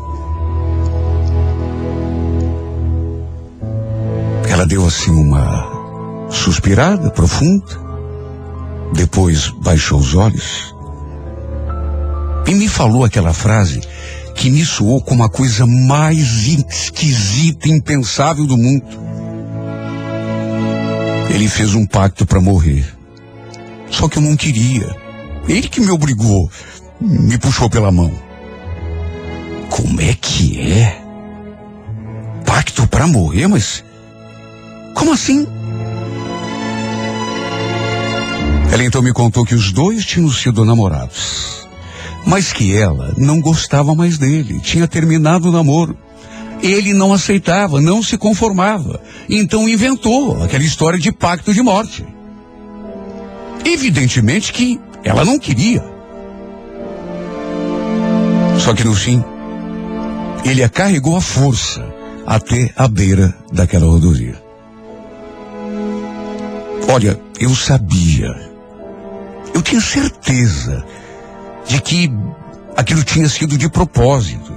[4.49, 7.90] Ela deu assim uma suspirada profunda.
[8.95, 10.75] Depois baixou os olhos
[12.47, 13.81] e me falou aquela frase
[14.35, 18.87] que me soou como a coisa mais esquisita e impensável do mundo.
[21.29, 22.85] Ele fez um pacto para morrer.
[23.89, 24.97] Só que eu não queria.
[25.47, 26.51] Ele que me obrigou,
[27.01, 28.13] me puxou pela mão.
[29.69, 31.01] Como é que é?
[32.45, 33.85] Pacto para morrer, mas
[34.95, 35.47] como assim?
[38.73, 41.67] Ela então me contou que os dois tinham sido namorados,
[42.25, 45.97] mas que ela não gostava mais dele, tinha terminado o namoro.
[46.63, 49.01] Ele não aceitava, não se conformava.
[49.29, 52.05] Então inventou aquela história de pacto de morte.
[53.65, 55.83] Evidentemente que ela não queria.
[58.59, 59.25] Só que no fim,
[60.45, 61.83] ele a carregou à força
[62.27, 64.41] até a beira daquela rodovia.
[66.89, 68.50] Olha, eu sabia,
[69.55, 70.85] eu tinha certeza
[71.67, 72.11] de que
[72.77, 74.53] aquilo tinha sido de propósito.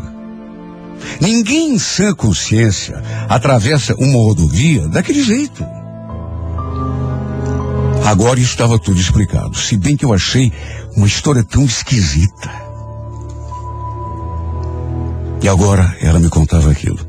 [1.20, 5.66] Ninguém em sã consciência atravessa uma rodovia daquele jeito.
[8.06, 10.52] Agora estava tudo explicado, se bem que eu achei
[10.96, 12.52] uma história tão esquisita.
[15.42, 17.00] E agora ela me contava aquilo.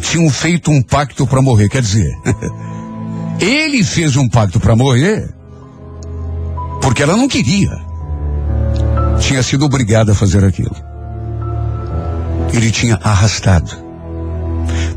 [0.00, 2.10] Tinham feito um pacto para morrer, quer dizer,
[3.40, 5.32] ele fez um pacto para morrer
[6.82, 7.70] porque ela não queria.
[9.20, 10.74] Tinha sido obrigada a fazer aquilo.
[12.52, 13.70] Ele tinha arrastado.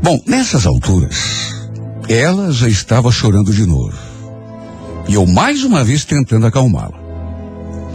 [0.02, 1.54] Bom, nessas alturas,
[2.08, 3.96] ela já estava chorando de novo.
[5.08, 6.98] E eu mais uma vez tentando acalmá-la.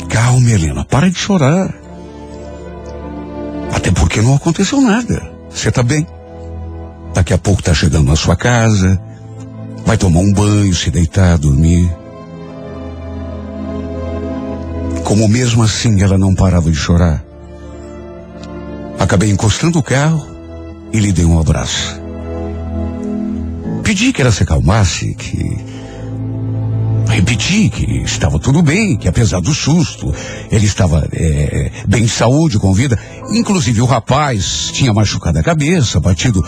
[0.09, 1.73] Calma, Helena, para de chorar.
[3.73, 5.21] Até porque não aconteceu nada.
[5.49, 6.07] Você está bem.
[7.13, 8.99] Daqui a pouco está chegando na sua casa,
[9.85, 12.00] vai tomar um banho, se deitar, dormir.
[15.11, 17.21] Como mesmo assim ela não parava de chorar,
[18.97, 20.25] acabei encostando o carro
[20.93, 21.99] e lhe dei um abraço.
[23.83, 25.57] Pedi que ela se acalmasse, que.
[27.09, 30.15] Repeti que estava tudo bem, que apesar do susto,
[30.49, 32.97] ele estava é, bem de saúde, com vida.
[33.31, 36.41] Inclusive o rapaz tinha machucado a cabeça, batido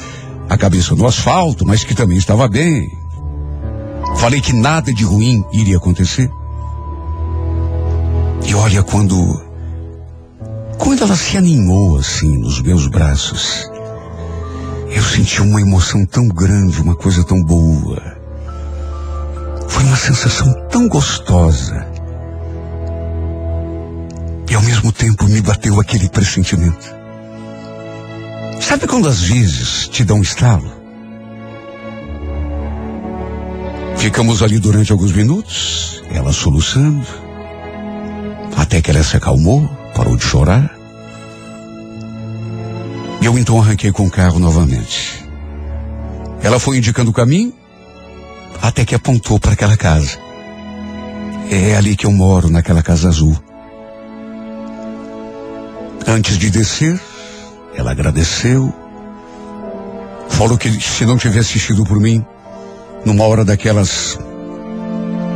[0.49, 2.89] a cabeça no asfalto, mas que também estava bem.
[4.15, 6.31] Falei que nada de ruim iria acontecer.
[8.45, 9.41] E olha quando.
[10.77, 13.69] Quando ela se animou assim nos meus braços,
[14.89, 18.01] eu senti uma emoção tão grande, uma coisa tão boa.
[19.67, 21.87] Foi uma sensação tão gostosa.
[24.49, 26.93] E ao mesmo tempo me bateu aquele pressentimento.
[28.61, 30.71] Sabe quando às vezes te dá um estalo?
[33.97, 37.07] Ficamos ali durante alguns minutos, ela soluçando,
[38.55, 40.75] até que ela se acalmou, parou de chorar.
[43.21, 45.23] E eu então arranquei com o carro novamente.
[46.41, 47.53] Ela foi indicando o caminho,
[48.61, 50.17] até que apontou para aquela casa.
[51.49, 53.37] É ali que eu moro, naquela casa azul.
[56.05, 56.99] Antes de descer,
[57.75, 58.73] ela agradeceu,
[60.29, 62.25] falou que se não tivesse assistido por mim,
[63.05, 64.17] numa hora daquelas,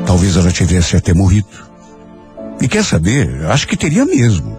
[0.06, 1.67] talvez ela tivesse até morrido.
[2.62, 3.46] E quer saber?
[3.46, 4.58] Acho que teria mesmo.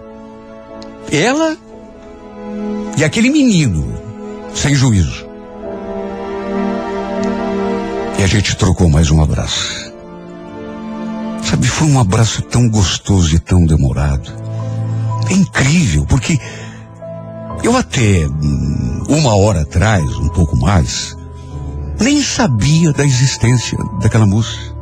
[1.11, 1.57] Ela
[2.97, 3.87] e aquele menino,
[4.55, 5.27] sem juízo.
[8.19, 9.93] E a gente trocou mais um abraço.
[11.45, 14.33] Sabe, foi um abraço tão gostoso e tão demorado.
[15.31, 16.39] É incrível, porque
[17.63, 21.17] eu até hum, uma hora atrás, um pouco mais,
[22.01, 24.77] nem sabia da existência daquela moça.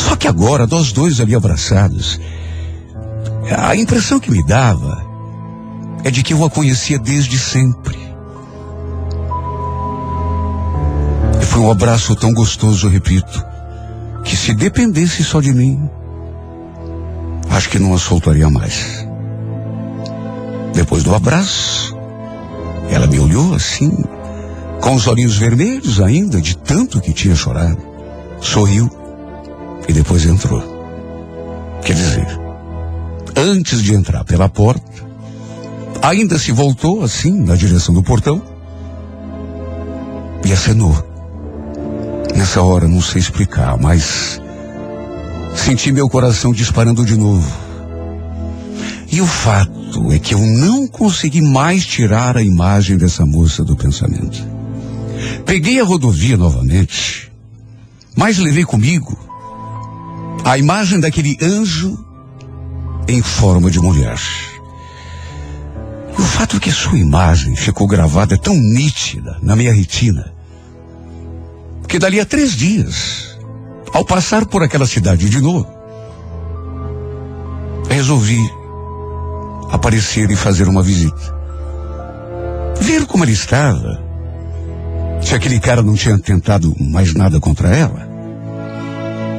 [0.00, 2.18] Só que agora, nós dois ali abraçados,
[3.56, 5.04] a impressão que me dava
[6.02, 7.98] é de que eu a conhecia desde sempre.
[11.40, 13.44] E foi um abraço tão gostoso, repito,
[14.24, 15.88] que se dependesse só de mim,
[17.50, 19.06] acho que não a soltaria mais.
[20.72, 21.94] Depois do abraço,
[22.90, 23.92] ela me olhou assim,
[24.80, 27.78] com os olhinhos vermelhos ainda, de tanto que tinha chorado.
[28.40, 28.99] Sorriu
[29.88, 30.62] e depois entrou.
[31.84, 32.26] Quer dizer,
[33.36, 34.90] antes de entrar pela porta,
[36.02, 38.42] ainda se voltou assim na direção do portão
[40.44, 40.94] e acenou.
[42.34, 44.40] Nessa hora, não sei explicar, mas
[45.54, 47.50] senti meu coração disparando de novo.
[49.10, 53.76] E o fato é que eu não consegui mais tirar a imagem dessa moça do
[53.76, 54.38] pensamento.
[55.44, 57.30] Peguei a rodovia novamente,
[58.14, 59.29] mas levei comigo
[60.44, 62.04] a imagem daquele anjo
[63.08, 64.18] em forma de mulher.
[66.18, 70.32] O fato é que sua imagem ficou gravada tão nítida na minha retina,
[71.88, 73.38] que dali a três dias,
[73.92, 75.68] ao passar por aquela cidade de novo,
[77.88, 78.38] resolvi
[79.70, 81.38] aparecer e fazer uma visita.
[82.80, 84.00] Ver como ele estava,
[85.22, 88.09] se aquele cara não tinha tentado mais nada contra ela.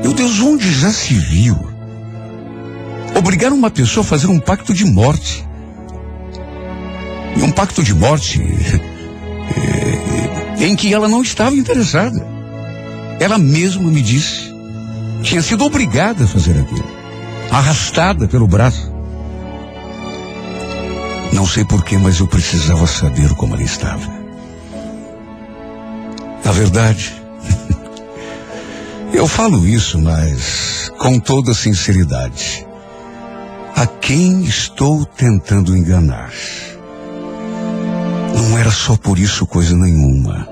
[0.03, 1.57] Meu Deus, onde já se viu?
[3.15, 5.45] Obrigar uma pessoa a fazer um pacto de morte.
[7.37, 8.41] E um pacto de morte
[10.59, 12.25] eh, em que ela não estava interessada.
[13.19, 14.51] Ela mesma me disse.
[15.21, 16.85] Tinha sido obrigada a fazer aquilo.
[17.51, 18.91] Arrastada pelo braço.
[21.33, 24.21] Não sei porquê, mas eu precisava saber como ela estava.
[26.43, 27.13] Na verdade,
[29.13, 32.65] eu falo isso, mas com toda sinceridade.
[33.75, 36.31] A quem estou tentando enganar?
[38.35, 40.47] Não era só por isso coisa nenhuma.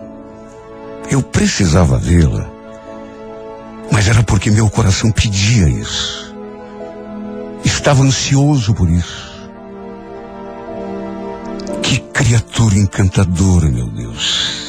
[1.09, 2.49] Eu precisava vê-la,
[3.91, 6.35] mas era porque meu coração pedia isso.
[7.63, 9.29] Estava ansioso por isso.
[11.81, 14.59] Que criatura encantadora, meu Deus.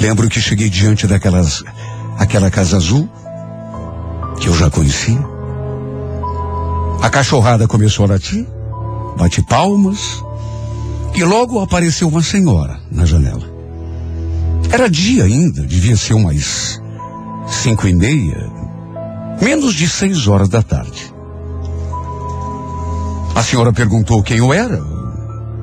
[0.00, 1.62] Lembro que cheguei diante daquelas,
[2.18, 3.08] aquela casa azul,
[4.40, 5.18] que eu já conhecia.
[7.02, 8.46] A cachorrada começou a latir,
[9.16, 10.22] bate palmas,
[11.14, 13.54] e logo apareceu uma senhora na janela.
[14.70, 16.80] Era dia ainda, devia ser umas
[17.46, 18.50] cinco e meia,
[19.40, 21.14] menos de seis horas da tarde.
[23.34, 24.82] A senhora perguntou quem eu era,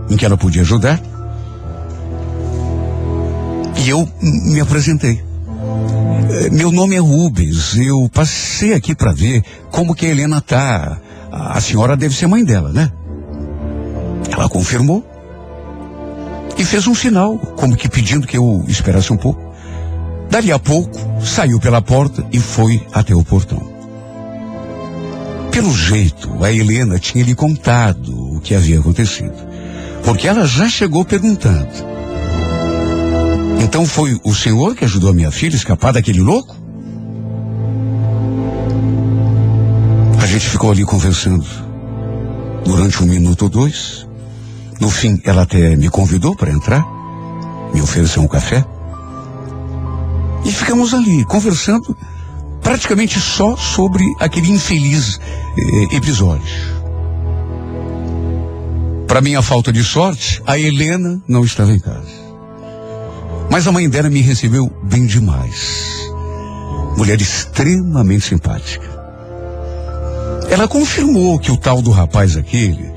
[0.10, 1.02] em que ela podia ajudar.
[3.78, 5.33] E eu me apresentei.
[6.52, 7.76] Meu nome é Rubens.
[7.78, 10.98] Eu passei aqui para ver como que a Helena tá.
[11.32, 12.92] A senhora deve ser mãe dela, né?
[14.32, 15.06] Ela confirmou.
[16.58, 19.42] E fez um sinal, como que pedindo que eu esperasse um pouco.
[20.30, 23.72] Dali a pouco, saiu pela porta e foi até o portão.
[25.52, 29.36] Pelo jeito, a Helena tinha lhe contado o que havia acontecido.
[30.04, 31.93] Porque ela já chegou perguntando.
[33.64, 36.54] Então foi o senhor que ajudou a minha filha a escapar daquele louco?
[40.22, 41.46] A gente ficou ali conversando
[42.66, 44.06] durante um minuto ou dois.
[44.82, 46.86] No fim, ela até me convidou para entrar,
[47.74, 48.66] me ofereceu um café.
[50.44, 51.96] E ficamos ali conversando
[52.62, 55.22] praticamente só sobre aquele infeliz
[55.58, 56.54] eh, episódio.
[59.08, 62.23] Para minha falta de sorte, a Helena não estava em casa.
[63.54, 66.10] Mas a mãe dela me recebeu bem demais.
[66.98, 68.90] Mulher extremamente simpática.
[70.50, 72.92] Ela confirmou que o tal do rapaz aquele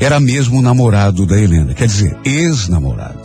[0.00, 3.20] era mesmo o namorado da Helena, quer dizer, ex-namorado.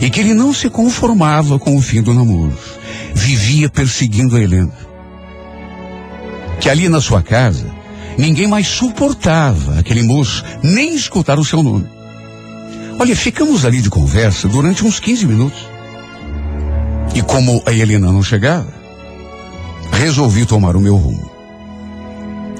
[0.00, 2.56] E que ele não se conformava com o fim do namoro.
[3.14, 4.72] Vivia perseguindo a Helena.
[6.58, 7.66] Que ali na sua casa,
[8.16, 12.03] ninguém mais suportava aquele moço nem escutar o seu nome.
[12.98, 15.68] Olha, ficamos ali de conversa durante uns 15 minutos.
[17.14, 18.72] E como a Helena não chegava,
[19.92, 21.30] resolvi tomar o meu rumo.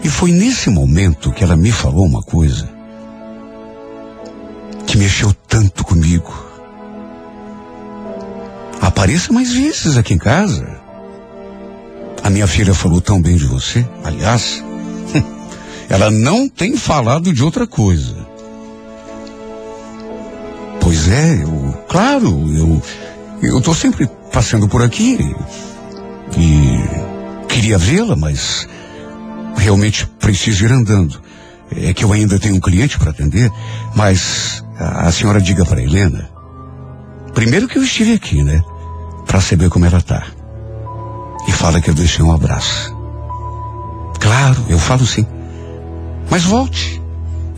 [0.03, 2.69] E foi nesse momento que ela me falou uma coisa
[4.87, 6.33] que mexeu tanto comigo.
[8.81, 10.79] Apareça mais vezes aqui em casa.
[12.23, 13.87] A minha filha falou tão bem de você.
[14.05, 14.63] Aliás,
[15.89, 18.24] ela não tem falado de outra coisa.
[20.85, 22.83] Pois é, eu, claro, eu,
[23.43, 25.35] eu tô sempre passando por aqui
[26.37, 28.69] e queria vê-la, mas
[29.57, 31.19] realmente preciso ir andando.
[31.75, 33.51] É que eu ainda tenho um cliente para atender,
[33.97, 36.29] mas a, a senhora diga para Helena,
[37.33, 38.63] primeiro que eu estive aqui, né,
[39.27, 40.23] para saber como ela tá.
[41.49, 42.95] E fala que eu deixei um abraço.
[44.21, 45.27] Claro, eu falo sim.
[46.29, 47.01] Mas volte.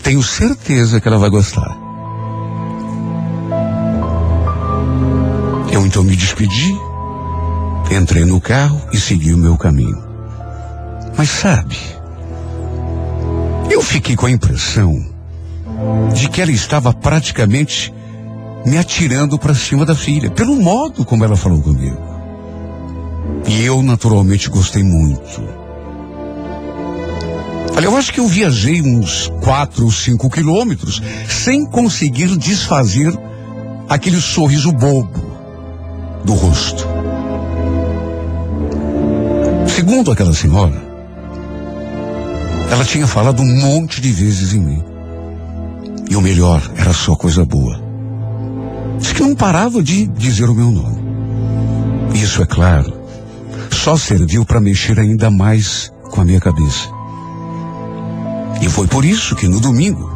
[0.00, 1.85] Tenho certeza que ela vai gostar.
[5.76, 6.74] Eu então me despedi,
[7.90, 10.02] entrei no carro e segui o meu caminho.
[11.18, 11.76] Mas sabe,
[13.70, 14.90] eu fiquei com a impressão
[16.14, 17.92] de que ela estava praticamente
[18.64, 22.00] me atirando para cima da filha, pelo modo como ela falou comigo.
[23.46, 25.46] E eu naturalmente gostei muito.
[27.76, 33.12] Olha, eu acho que eu viajei uns quatro ou cinco quilômetros sem conseguir desfazer
[33.90, 35.35] aquele sorriso bobo
[36.26, 36.84] do rosto.
[39.68, 40.74] Segundo aquela senhora,
[42.68, 44.84] ela tinha falado um monte de vezes em mim.
[46.10, 47.80] E o melhor era só coisa boa.
[48.98, 50.98] Diz que não parava de dizer o meu nome.
[52.14, 52.92] Isso, é claro,
[53.70, 56.88] só serviu para mexer ainda mais com a minha cabeça.
[58.60, 60.12] E foi por isso que no domingo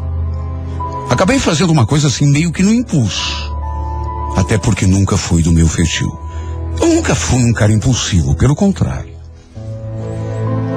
[1.09, 3.50] acabei fazendo uma coisa assim meio que no impulso.
[4.35, 6.11] Até porque nunca foi do meu feitio.
[6.79, 9.13] Eu nunca fui um cara impulsivo, pelo contrário.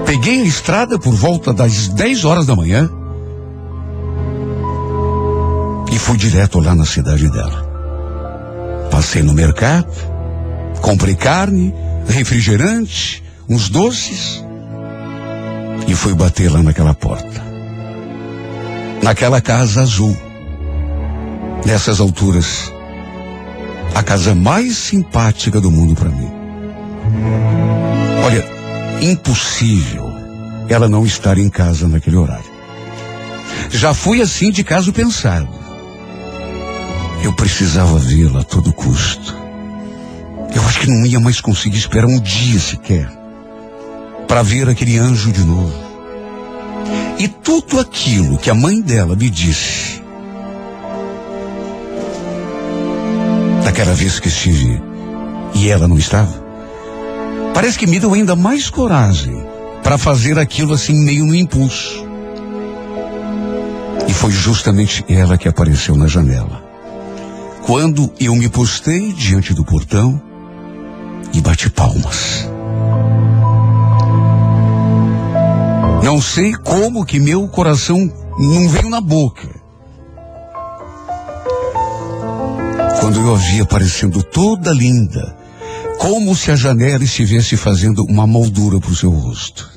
[0.05, 2.91] Peguei a estrada por volta das 10 horas da manhã
[5.93, 8.89] e fui direto lá na cidade dela.
[8.91, 9.93] Passei no mercado,
[10.81, 11.75] comprei carne,
[12.07, 14.45] refrigerante, uns doces
[15.87, 17.43] e fui bater lá naquela porta.
[19.03, 20.17] Naquela casa azul.
[21.65, 22.71] Nessas alturas,
[23.95, 26.31] a casa mais simpática do mundo para mim.
[28.25, 28.45] Olha,
[29.01, 30.13] impossível
[30.69, 32.53] ela não estar em casa naquele horário.
[33.71, 35.49] Já fui assim de caso pensado.
[37.23, 39.35] Eu precisava vê-la a todo custo.
[40.55, 43.11] Eu acho que não ia mais conseguir esperar um dia sequer
[44.27, 45.73] para ver aquele anjo de novo.
[47.19, 49.94] E tudo aquilo que a mãe dela me disse
[53.75, 54.81] daquela vez que estive
[55.53, 56.33] e ela não estava,
[57.53, 59.35] parece que me deu ainda mais coragem
[59.83, 62.07] para fazer aquilo assim meio no impulso.
[64.07, 66.63] E foi justamente ela que apareceu na janela.
[67.67, 70.23] Quando eu me postei diante do portão
[71.33, 72.49] e bati palmas.
[76.05, 77.99] Não sei como que meu coração
[78.39, 79.64] não veio na boca.
[83.05, 85.37] Quando eu a vi aparecendo toda linda,
[85.99, 89.71] como se a janela estivesse fazendo uma moldura para o seu rosto.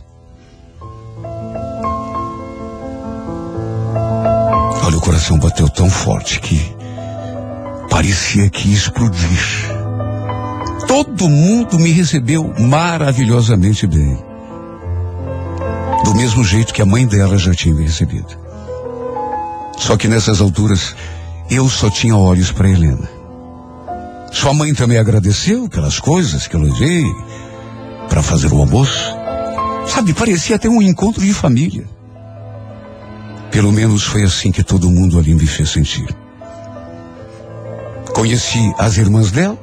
[4.82, 6.74] Olha, o coração bateu tão forte que
[7.90, 9.42] parecia que ia explodir.
[10.88, 14.18] Todo mundo me recebeu maravilhosamente bem.
[16.06, 18.38] Do mesmo jeito que a mãe dela já tinha me recebido.
[19.78, 20.96] Só que nessas alturas,
[21.50, 23.17] eu só tinha olhos para Helena.
[24.38, 27.04] Sua mãe também agradeceu pelas coisas que eu levei
[28.08, 29.12] para fazer o almoço.
[29.88, 31.90] Sabe, parecia até um encontro de família.
[33.50, 36.08] Pelo menos foi assim que todo mundo ali me fez sentir.
[38.14, 39.58] Conheci as irmãs dela,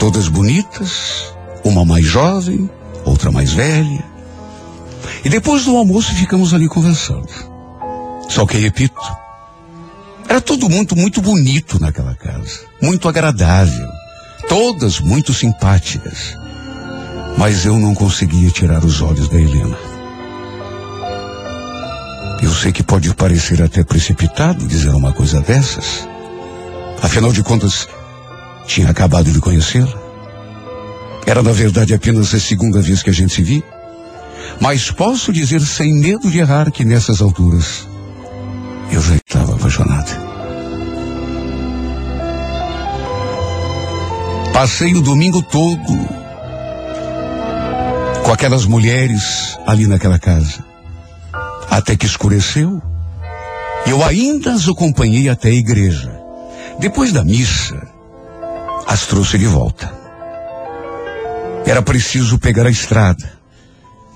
[0.00, 1.32] todas bonitas,
[1.64, 2.68] uma mais jovem,
[3.04, 4.04] outra mais velha.
[5.24, 7.28] E depois do almoço ficamos ali conversando.
[8.28, 9.00] Só que, repito,
[10.32, 13.86] era todo mundo muito bonito naquela casa, muito agradável,
[14.48, 16.38] todas muito simpáticas.
[17.36, 19.76] Mas eu não conseguia tirar os olhos da Helena.
[22.40, 26.08] Eu sei que pode parecer até precipitado dizer uma coisa dessas.
[27.02, 27.86] Afinal de contas,
[28.66, 30.00] tinha acabado de conhecê-la.
[31.26, 33.62] Era, na verdade, apenas a segunda vez que a gente se via.
[34.58, 37.86] Mas posso dizer sem medo de errar que nessas alturas
[38.90, 40.21] eu já estava apaixonado.
[44.62, 45.92] Passei o domingo todo
[48.24, 50.64] com aquelas mulheres ali naquela casa.
[51.68, 52.80] Até que escureceu.
[53.84, 56.16] Eu ainda as acompanhei até a igreja.
[56.78, 57.76] Depois da missa,
[58.86, 59.92] as trouxe de volta.
[61.66, 63.32] Era preciso pegar a estrada.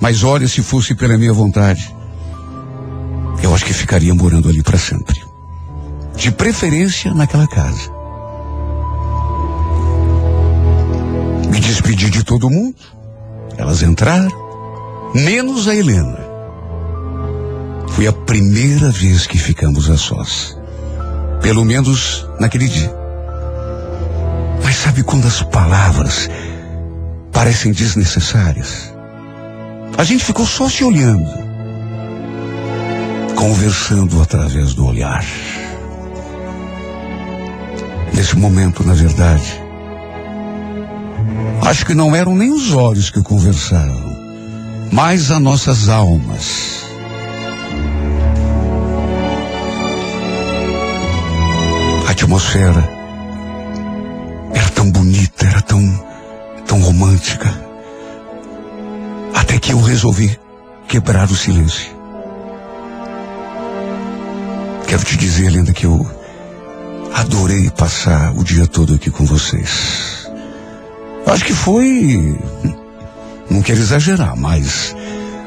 [0.01, 1.93] Mas olha, se fosse pela minha vontade,
[3.43, 5.21] eu acho que ficaria morando ali para sempre.
[6.15, 7.96] De preferência naquela casa.
[11.51, 12.77] Me despedi de todo mundo.
[13.57, 14.31] Elas entraram,
[15.15, 16.19] menos a Helena.
[17.89, 20.57] Foi a primeira vez que ficamos a sós.
[21.41, 22.93] Pelo menos naquele dia.
[24.63, 26.29] Mas sabe quando as palavras
[27.33, 28.93] parecem desnecessárias?
[29.97, 31.31] A gente ficou só se olhando,
[33.35, 35.25] conversando através do olhar.
[38.13, 39.66] Nesse momento, na verdade,
[41.63, 44.17] acho que não eram nem os olhos que conversavam,
[44.93, 46.85] mas as nossas almas.
[52.07, 52.89] A atmosfera
[54.55, 56.05] era tão bonita, era tão,
[56.67, 57.53] tão romântica.
[59.35, 60.39] Até que eu resolvi
[60.89, 61.95] quebrar o silêncio.
[64.87, 66.09] Quero te dizer, Linda, que eu
[67.13, 70.26] adorei passar o dia todo aqui com vocês.
[71.27, 72.39] Acho que foi,
[73.51, 74.95] não quero exagerar, mas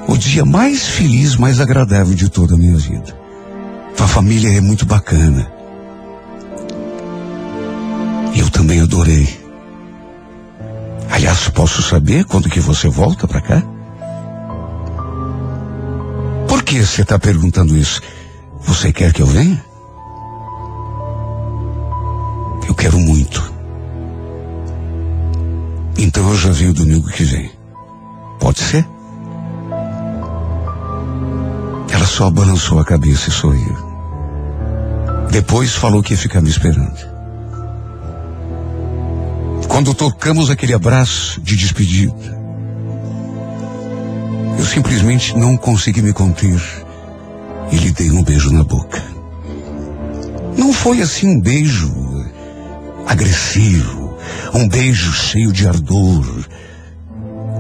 [0.10, 3.18] o dia mais feliz, mais agradável de toda a minha vida.
[3.95, 5.49] Tua família é muito bacana.
[8.35, 9.27] Eu também adorei.
[11.10, 13.64] Aliás, posso saber quando que você volta para cá?
[16.47, 18.01] Por que você está perguntando isso?
[18.61, 19.64] Você quer que eu venha?
[22.68, 23.59] Eu quero muito.
[26.01, 27.51] Então eu já venho domingo que vem.
[28.39, 28.88] Pode ser?
[31.91, 33.76] Ela só balançou a cabeça e sorriu.
[35.30, 36.97] Depois falou que ia ficar me esperando.
[39.67, 42.39] Quando tocamos aquele abraço de despedida,
[44.57, 46.61] eu simplesmente não consegui me conter
[47.73, 49.03] e lhe dei um beijo na boca.
[50.57, 51.91] Não foi assim um beijo
[53.05, 53.98] agressivo,
[54.53, 56.45] um beijo cheio de ardor.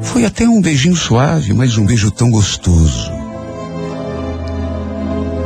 [0.01, 3.11] Foi até um beijinho suave, mas um beijo tão gostoso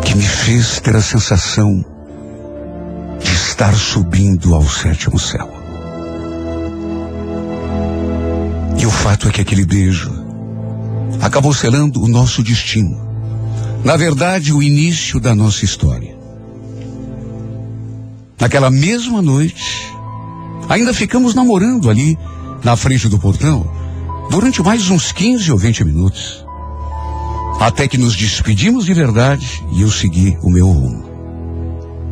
[0.03, 1.83] que me fez ter a sensação
[3.19, 5.49] de estar subindo ao sétimo céu.
[8.77, 10.11] E o fato é que aquele beijo
[11.21, 13.01] acabou selando o nosso destino.
[13.83, 16.17] Na verdade, o início da nossa história.
[18.39, 19.92] Naquela mesma noite,
[20.69, 22.18] ainda ficamos namorando ali
[22.64, 23.69] na frente do portão
[24.30, 26.45] durante mais uns 15 ou 20 minutos.
[27.60, 31.03] Até que nos despedimos de verdade e eu segui o meu rumo.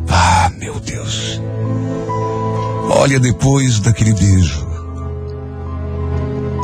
[0.08, 1.40] Ah, meu Deus.
[2.88, 4.66] Olha, depois daquele beijo,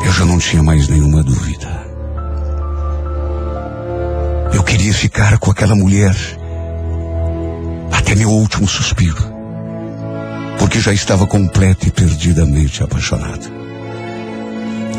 [0.04, 1.68] eu já não tinha mais nenhuma dúvida.
[4.52, 6.14] Eu queria ficar com aquela mulher
[7.92, 9.22] até meu último suspiro,
[10.58, 13.50] porque já estava completa e perdidamente apaixonado.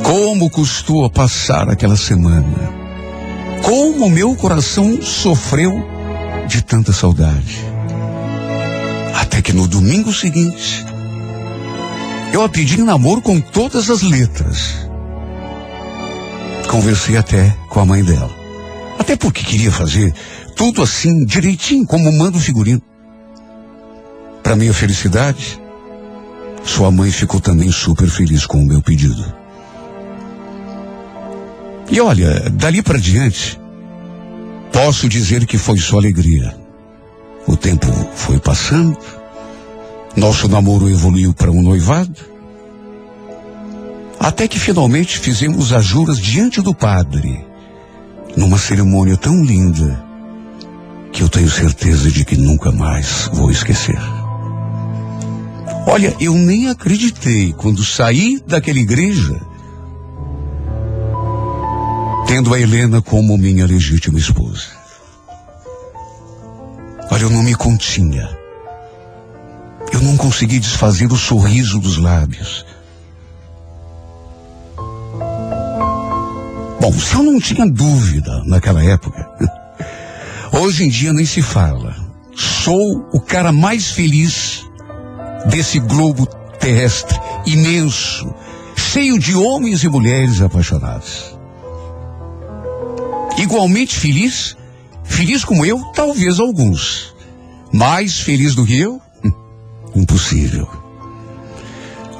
[0.03, 2.79] Como custou a passar aquela semana?
[3.61, 5.85] Como meu coração sofreu
[6.47, 7.59] de tanta saudade?
[9.13, 10.85] Até que no domingo seguinte,
[12.33, 14.87] eu a pedi em namoro com todas as letras.
[16.69, 18.31] Conversei até com a mãe dela.
[18.97, 20.13] Até porque queria fazer
[20.55, 22.81] tudo assim, direitinho, como manda o figurino.
[24.49, 25.61] Para minha felicidade,
[26.63, 29.23] sua mãe ficou também super feliz com o meu pedido.
[31.87, 33.61] E olha, dali para diante,
[34.71, 36.57] posso dizer que foi só alegria.
[37.45, 37.85] O tempo
[38.15, 38.97] foi passando,
[40.15, 42.19] nosso namoro evoluiu para um noivado,
[44.19, 47.45] até que finalmente fizemos as juras diante do padre,
[48.35, 50.03] numa cerimônia tão linda
[51.11, 54.18] que eu tenho certeza de que nunca mais vou esquecer.
[55.85, 59.39] Olha, eu nem acreditei quando saí daquela igreja
[62.27, 64.67] tendo a Helena como minha legítima esposa.
[67.11, 68.29] Olha, eu não me continha.
[69.91, 72.63] Eu não consegui desfazer o sorriso dos lábios.
[76.79, 79.27] Bom, se eu não tinha dúvida naquela época,
[80.53, 81.95] hoje em dia nem se fala.
[82.35, 84.48] Sou o cara mais feliz
[85.47, 86.25] desse globo
[86.59, 88.33] terrestre imenso,
[88.75, 91.37] cheio de homens e mulheres apaixonados.
[93.37, 94.57] Igualmente feliz,
[95.03, 97.15] feliz como eu, talvez alguns.
[97.71, 99.01] Mais feliz do que eu?
[99.95, 100.67] Impossível.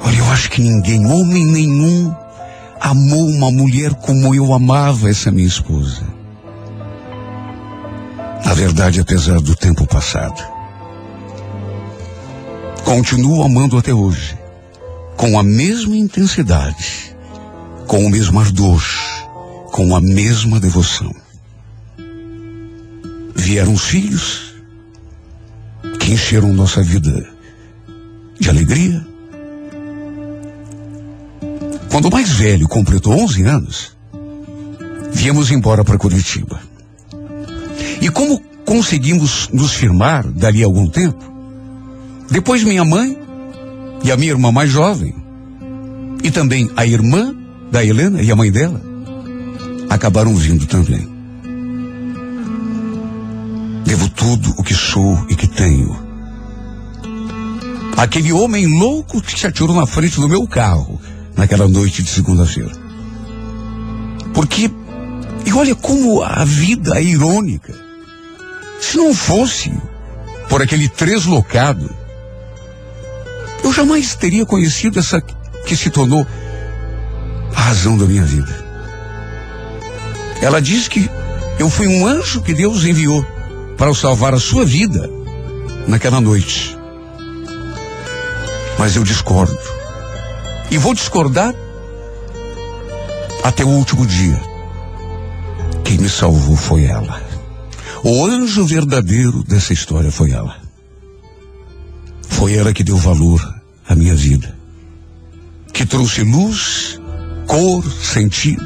[0.02, 2.14] Olha, eu acho que ninguém, homem nenhum,
[2.80, 6.02] amou uma mulher como eu amava essa minha esposa.
[8.44, 10.42] Na verdade, apesar do tempo passado,
[12.84, 14.36] continuo amando até hoje,
[15.16, 17.14] com a mesma intensidade,
[17.86, 18.82] com o mesmo ardor,
[19.70, 21.14] com a mesma devoção.
[23.34, 24.54] Vieram os filhos
[25.98, 27.28] que encheram nossa vida
[28.38, 29.06] de alegria.
[31.90, 33.96] Quando o mais velho completou 11 anos,
[35.12, 36.60] viemos embora para Curitiba.
[38.00, 41.30] E como conseguimos nos firmar dali a algum tempo,
[42.30, 43.18] depois minha mãe
[44.04, 45.14] e a minha irmã mais jovem,
[46.22, 47.34] e também a irmã
[47.70, 48.80] da Helena e a mãe dela,
[49.88, 51.08] acabaram vindo também.
[53.84, 55.98] Devo tudo o que sou e que tenho.
[57.96, 61.00] Aquele homem louco que se atirou na frente do meu carro
[61.36, 62.72] naquela noite de segunda-feira.
[64.32, 64.70] Porque,
[65.44, 67.74] e olha como a vida é irônica.
[68.80, 69.72] Se não fosse
[70.48, 71.99] por aquele treslocado,
[73.62, 75.20] eu jamais teria conhecido essa
[75.64, 76.26] que se tornou
[77.54, 78.70] a razão da minha vida.
[80.40, 81.10] Ela diz que
[81.58, 83.24] eu fui um anjo que Deus enviou
[83.76, 85.10] para salvar a sua vida
[85.86, 86.76] naquela noite.
[88.78, 89.58] Mas eu discordo.
[90.70, 91.54] E vou discordar
[93.42, 94.40] até o último dia.
[95.84, 97.20] Quem me salvou foi ela.
[98.02, 100.69] O anjo verdadeiro dessa história foi ela.
[102.40, 103.54] Foi ela que deu valor
[103.86, 104.56] à minha vida.
[105.74, 106.98] Que trouxe luz,
[107.46, 108.64] cor, sentido.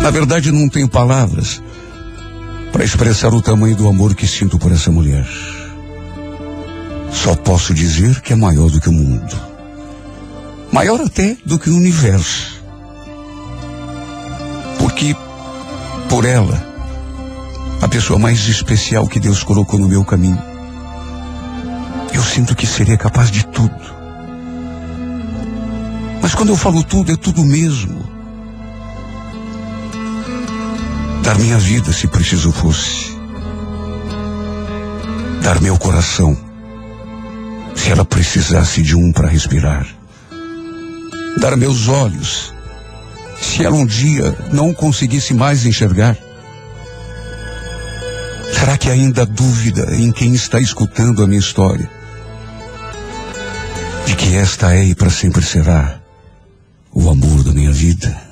[0.00, 1.60] Na verdade, não tenho palavras
[2.72, 5.28] para expressar o tamanho do amor que sinto por essa mulher.
[7.12, 9.36] Só posso dizer que é maior do que o mundo.
[10.72, 12.58] Maior até do que o universo.
[14.78, 15.14] Porque
[16.08, 16.66] por ela,
[17.82, 20.51] a pessoa mais especial que Deus colocou no meu caminho,
[22.12, 23.92] eu sinto que seria capaz de tudo.
[26.20, 28.00] Mas quando eu falo tudo, é tudo mesmo.
[31.22, 33.16] Dar minha vida, se preciso fosse.
[35.42, 36.36] Dar meu coração,
[37.74, 39.86] se ela precisasse de um para respirar.
[41.40, 42.52] Dar meus olhos,
[43.40, 46.16] se ela um dia não conseguisse mais enxergar.
[48.52, 52.01] Será que ainda há dúvida em quem está escutando a minha história?
[54.06, 56.00] De que esta é e para sempre será
[56.92, 58.31] o amor da minha vida?